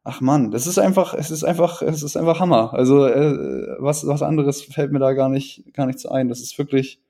ach 0.05 0.21
man, 0.21 0.51
das 0.51 0.67
ist 0.67 0.79
einfach, 0.79 1.15
es 1.15 1.31
ist 1.31 1.45
einfach, 1.45 1.83
es 1.83 2.03
ist 2.03 2.17
einfach 2.17 2.41
Hammer. 2.41 2.75
Also 2.75 3.07
äh, 3.07 3.77
was, 3.79 4.07
was 4.07 4.23
anderes 4.23 4.63
fällt 4.63 4.93
mir 4.93 4.99
da 4.99 5.15
gar 5.15 5.31
nicht, 5.31 5.73
gar 5.73 5.87
nichts 5.87 6.05
ein. 6.07 6.29
Das 6.29 6.41
ist 6.41 6.59
wirklich 6.59 7.01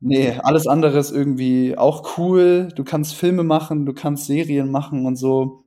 Nee, 0.00 0.34
alles 0.42 0.66
andere 0.66 0.98
ist 0.98 1.10
irgendwie 1.10 1.76
auch 1.78 2.18
cool. 2.18 2.68
Du 2.76 2.84
kannst 2.84 3.14
Filme 3.14 3.44
machen, 3.44 3.86
du 3.86 3.94
kannst 3.94 4.26
Serien 4.26 4.70
machen 4.70 5.06
und 5.06 5.16
so. 5.16 5.64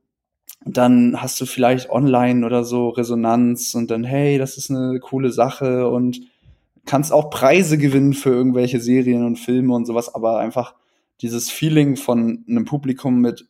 Dann 0.64 1.20
hast 1.20 1.40
du 1.40 1.46
vielleicht 1.46 1.90
online 1.90 2.46
oder 2.46 2.64
so 2.64 2.90
Resonanz 2.90 3.74
und 3.74 3.90
dann, 3.90 4.04
hey, 4.04 4.38
das 4.38 4.56
ist 4.56 4.70
eine 4.70 5.00
coole 5.00 5.30
Sache 5.32 5.88
und 5.88 6.20
kannst 6.86 7.12
auch 7.12 7.30
Preise 7.30 7.78
gewinnen 7.78 8.14
für 8.14 8.30
irgendwelche 8.30 8.80
Serien 8.80 9.24
und 9.24 9.36
Filme 9.38 9.74
und 9.74 9.86
sowas, 9.86 10.14
aber 10.14 10.38
einfach 10.38 10.74
dieses 11.20 11.50
Feeling 11.50 11.96
von 11.96 12.44
einem 12.48 12.64
Publikum 12.64 13.20
mit 13.20 13.46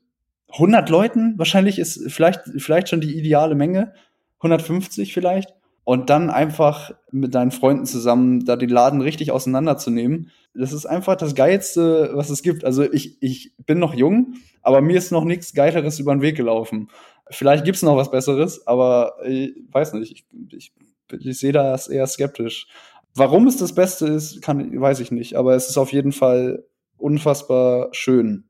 100 0.53 0.89
Leuten, 0.91 1.39
wahrscheinlich 1.39 1.79
ist 1.79 2.11
vielleicht, 2.11 2.41
vielleicht 2.59 2.89
schon 2.89 3.01
die 3.01 3.17
ideale 3.17 3.55
Menge, 3.55 3.93
150 4.39 5.15
vielleicht, 5.15 5.55
und 5.85 6.11
dann 6.11 6.31
einfach 6.31 6.93
mit 7.11 7.35
deinen 7.35 7.51
Freunden 7.51 7.87
zusammen 7.87 8.45
da 8.45 8.57
den 8.57 8.69
Laden 8.69 9.01
richtig 9.01 9.33
auseinanderzunehmen. 9.33 10.31
Das 10.55 10.73
ist 10.73 10.87
einfach 10.87 11.17
das 11.17 11.35
Geilste, 11.35 12.11
was 12.15 12.31
es 12.31 12.43
gibt. 12.43 12.65
Also 12.65 12.83
ich, 12.83 13.21
ich 13.23 13.55
bin 13.67 13.79
noch 13.79 13.95
jung, 13.95 14.35
aber 14.63 14.83
mir 14.83 14.97
ist 14.97 15.13
noch 15.13 15.25
nichts 15.25 15.55
Geileres 15.55 15.99
über 15.99 16.15
den 16.15 16.23
Weg 16.23 16.37
gelaufen. 16.37 16.91
Vielleicht 17.31 17.65
gibt's 17.65 17.83
noch 17.83 17.97
was 17.97 18.11
Besseres, 18.11 18.67
aber 18.67 19.15
ich 19.25 19.55
weiß 19.71 19.95
nicht. 19.95 20.13
Ich, 20.13 20.27
ich, 20.53 20.73
ich 21.19 21.39
sehe 21.39 21.53
das 21.53 21.89
eher 21.89 22.07
skeptisch. 22.07 22.67
Warum 23.15 23.47
es 23.47 23.57
das 23.57 23.75
Beste 23.75 24.07
ist, 24.07 24.43
kann, 24.43 24.81
weiß 24.81 25.01
ich 25.01 25.11
nicht, 25.11 25.35
aber 25.35 25.55
es 25.55 25.69
ist 25.69 25.79
auf 25.79 25.93
jeden 25.93 26.13
Fall 26.13 26.65
unfassbar 27.01 27.89
schön. 27.93 28.45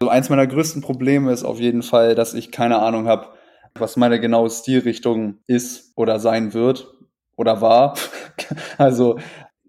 Also 0.00 0.10
eins 0.10 0.30
meiner 0.30 0.46
größten 0.46 0.82
Probleme 0.82 1.32
ist 1.32 1.44
auf 1.44 1.60
jeden 1.60 1.82
Fall, 1.82 2.14
dass 2.14 2.34
ich 2.34 2.50
keine 2.50 2.80
Ahnung 2.80 3.06
habe, 3.06 3.28
was 3.74 3.96
meine 3.96 4.20
genaue 4.20 4.50
Stilrichtung 4.50 5.38
ist 5.46 5.92
oder 5.96 6.18
sein 6.18 6.54
wird 6.54 6.92
oder 7.36 7.60
war. 7.60 7.96
also 8.78 9.18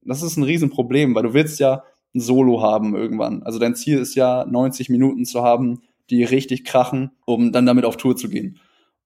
das 0.02 0.24
ist 0.24 0.38
ein 0.38 0.44
Riesenproblem, 0.44 1.16
weil 1.16 1.24
du 1.24 1.34
willst 1.34 1.60
ja 1.60 1.84
ein 2.16 2.20
Solo 2.20 2.62
haben 2.62 2.96
irgendwann. 2.96 3.44
Also 3.44 3.60
dein 3.60 3.76
Ziel 3.76 4.00
ist 4.00 4.16
ja 4.16 4.46
90 4.46 4.90
Minuten 4.90 5.26
zu 5.26 5.44
haben, 5.44 5.82
die 6.10 6.24
richtig 6.24 6.66
krachen, 6.66 7.12
um 7.26 7.52
dann 7.52 7.66
damit 7.66 7.86
auf 7.86 7.98
Tour 7.98 8.16
zu 8.16 8.30
gehen. 8.30 8.60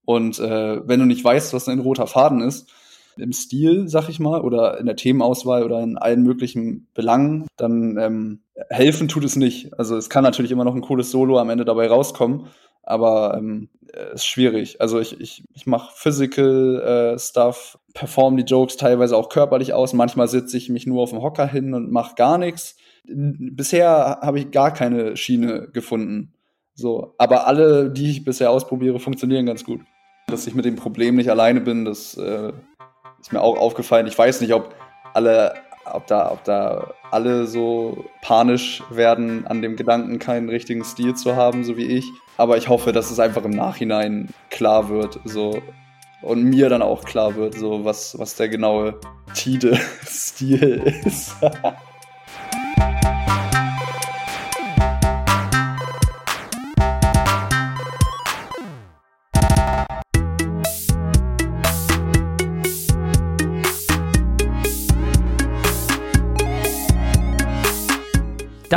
Und 0.08 0.40
äh, 0.40 0.88
wenn 0.88 1.02
du 1.02 1.06
nicht 1.06 1.22
weißt, 1.22 1.54
was 1.54 1.68
ein 1.68 1.80
roter 1.80 2.08
Faden 2.08 2.40
ist, 2.40 2.72
im 3.18 3.34
Stil, 3.34 3.90
sag 3.90 4.08
ich 4.08 4.22
mal, 4.22 4.40
oder 4.40 4.80
in 4.80 4.86
der 4.86 4.96
Themenauswahl 4.96 5.64
oder 5.64 5.82
in 5.82 5.98
allen 5.98 6.24
möglichen 6.24 6.88
Belangen, 6.94 7.46
dann 7.58 7.98
ähm, 7.98 8.40
helfen 8.70 9.10
tut 9.10 9.26
es 9.26 9.36
nicht. 9.36 9.78
Also 9.78 9.98
es 9.98 10.10
kann 10.10 10.24
natürlich 10.24 10.52
immer 10.52 10.64
noch 10.64 10.76
ein 10.76 10.82
cooles 10.82 11.12
Solo 11.12 11.38
am 11.40 11.50
Ende 11.50 11.66
dabei 11.66 11.88
rauskommen, 11.88 12.46
aber 12.84 13.36
ähm, 13.38 13.68
ist 14.14 14.26
schwierig. 14.26 14.80
Also 14.80 14.98
ich, 14.98 15.20
ich, 15.20 15.44
ich 15.54 15.66
mache 15.66 15.92
Physical 15.94 17.16
äh, 17.16 17.20
Stuff, 17.20 17.78
perform 17.94 18.38
die 18.38 18.44
Jokes 18.44 18.78
teilweise 18.78 19.18
auch 19.18 19.28
körperlich 19.28 19.74
aus. 19.74 19.92
Manchmal 19.92 20.30
sitze 20.30 20.56
ich 20.56 20.70
mich 20.70 20.88
nur 20.88 21.04
auf 21.04 21.10
dem 21.10 21.22
Hocker 21.22 21.48
hin 21.48 21.74
und 21.74 21.92
mache 21.92 22.16
gar 22.16 22.38
nichts. 22.38 22.78
Bisher 23.04 24.20
habe 24.22 24.40
ich 24.40 24.52
gar 24.52 24.72
keine 24.72 25.18
Schiene 25.18 25.68
gefunden. 25.74 26.34
So, 26.76 27.14
aber 27.18 27.46
alle, 27.46 27.90
die 27.90 28.10
ich 28.10 28.24
bisher 28.24 28.52
ausprobiere, 28.52 29.00
funktionieren 29.00 29.46
ganz 29.46 29.66
gut. 29.66 29.82
Dass 30.30 30.46
ich 30.46 30.56
mit 30.56 30.66
dem 30.66 30.76
Problem 30.76 31.16
nicht 31.16 31.30
alleine 31.30 31.62
bin, 31.62 31.86
das 31.86 32.18
äh, 32.18 32.52
ist 33.20 33.32
mir 33.32 33.42
auch 33.42 33.58
aufgefallen. 33.58 34.08
Ich 34.08 34.18
weiß 34.18 34.42
nicht, 34.42 34.54
ob 34.54 34.76
alle, 35.14 35.54
ob 35.86 36.06
da, 36.08 36.32
ob 36.32 36.44
da 36.44 36.94
alle 37.12 37.48
so 37.48 38.06
panisch 38.22 38.84
werden 38.90 39.48
an 39.48 39.62
dem 39.62 39.78
Gedanken, 39.78 40.20
keinen 40.20 40.50
richtigen 40.50 40.84
Stil 40.84 41.16
zu 41.16 41.38
haben, 41.38 41.64
so 41.64 41.78
wie 41.78 41.86
ich. 41.86 42.06
Aber 42.36 42.58
ich 42.58 42.68
hoffe, 42.68 42.92
dass 42.92 43.10
es 43.10 43.20
einfach 43.20 43.46
im 43.46 43.52
Nachhinein 43.52 44.28
klar 44.50 44.90
wird, 44.90 45.18
so 45.24 45.62
und 46.22 46.44
mir 46.44 46.68
dann 46.68 46.82
auch 46.82 47.06
klar 47.06 47.36
wird, 47.36 47.56
so 47.56 47.86
was, 47.86 48.20
was 48.20 48.36
der 48.36 48.50
genaue 48.50 49.00
Tide-Stil 49.34 50.94
ist. 51.06 51.36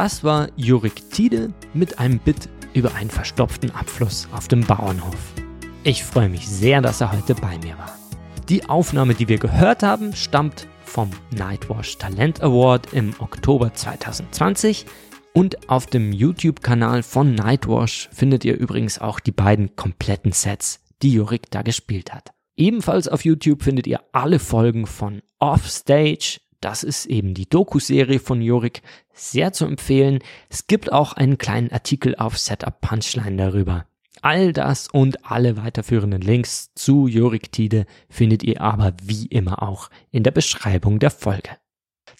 Das 0.03 0.25
war 0.25 0.49
Jurik 0.57 1.11
Tide 1.11 1.53
mit 1.75 1.99
einem 1.99 2.19
Bit 2.21 2.49
über 2.73 2.95
einen 2.95 3.11
verstopften 3.11 3.71
Abfluss 3.73 4.29
auf 4.33 4.49
dem 4.49 4.65
Bauernhof. 4.65 5.35
Ich 5.85 6.05
freue 6.05 6.31
mich 6.31 6.49
sehr, 6.49 6.81
dass 6.81 7.03
er 7.03 7.13
heute 7.13 7.35
bei 7.35 7.59
mir 7.59 7.77
war. 7.77 7.95
Die 8.49 8.67
Aufnahme, 8.67 9.13
die 9.13 9.29
wir 9.29 9.37
gehört 9.37 9.83
haben, 9.83 10.15
stammt 10.15 10.67
vom 10.87 11.11
Nightwash 11.37 11.99
Talent 11.99 12.43
Award 12.43 12.95
im 12.95 13.13
Oktober 13.19 13.75
2020 13.75 14.87
und 15.35 15.69
auf 15.69 15.85
dem 15.85 16.15
YouTube-Kanal 16.15 17.03
von 17.03 17.35
Nightwash 17.35 18.09
findet 18.11 18.47
ihr 18.47 18.57
übrigens 18.57 18.99
auch 18.99 19.21
die 19.21 19.33
beiden 19.33 19.77
kompletten 19.77 20.33
Sets, 20.33 20.81
die 21.03 21.13
Jurik 21.13 21.51
da 21.51 21.61
gespielt 21.61 22.15
hat. 22.15 22.31
Ebenfalls 22.57 23.07
auf 23.07 23.27
YouTube 23.27 23.63
findet 23.63 23.87
ihr 23.87 24.01
alle 24.13 24.39
Folgen 24.39 24.87
von 24.87 25.21
Offstage, 25.41 26.41
das 26.61 26.83
ist 26.83 27.07
eben 27.07 27.35
die 27.35 27.49
Doku-Serie 27.49 28.19
von 28.19 28.43
Jorik. 28.43 28.83
Sehr 29.13 29.53
zu 29.53 29.65
empfehlen. 29.67 30.21
Es 30.49 30.67
gibt 30.67 30.93
auch 30.93 31.15
einen 31.15 31.39
kleinen 31.39 31.73
Artikel 31.73 32.17
auf 32.17 32.39
Setup 32.39 32.81
Punchline 32.81 33.37
darüber. 33.37 33.87
All 34.23 34.53
das 34.53 34.89
und 34.89 35.25
alle 35.25 35.57
weiterführenden 35.57 36.21
Links 36.21 36.73
zu 36.75 37.07
Jorik 37.07 37.53
Tide 37.53 37.87
findet 38.09 38.43
ihr 38.43 38.61
aber 38.61 38.93
wie 39.03 39.27
immer 39.27 39.63
auch 39.63 39.89
in 40.11 40.23
der 40.23 40.31
Beschreibung 40.31 40.99
der 40.99 41.11
Folge. 41.11 41.51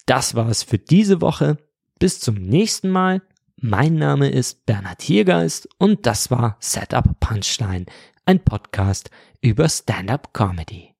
Das 0.05 0.33
war's 0.33 0.63
für 0.63 0.79
diese 0.79 1.21
Woche. 1.21 1.57
Bis 1.99 2.19
zum 2.19 2.35
nächsten 2.35 2.89
Mal. 2.89 3.21
Mein 3.57 3.93
Name 3.93 4.29
ist 4.29 4.65
Bernhard 4.65 5.03
Hiergeist 5.03 5.69
und 5.77 6.07
das 6.07 6.31
war 6.31 6.57
Setup 6.59 7.19
Punchline 7.19 7.85
ein 8.25 8.39
Podcast 8.39 9.09
über 9.41 9.67
Stand-up 9.67 10.33
Comedy. 10.33 10.95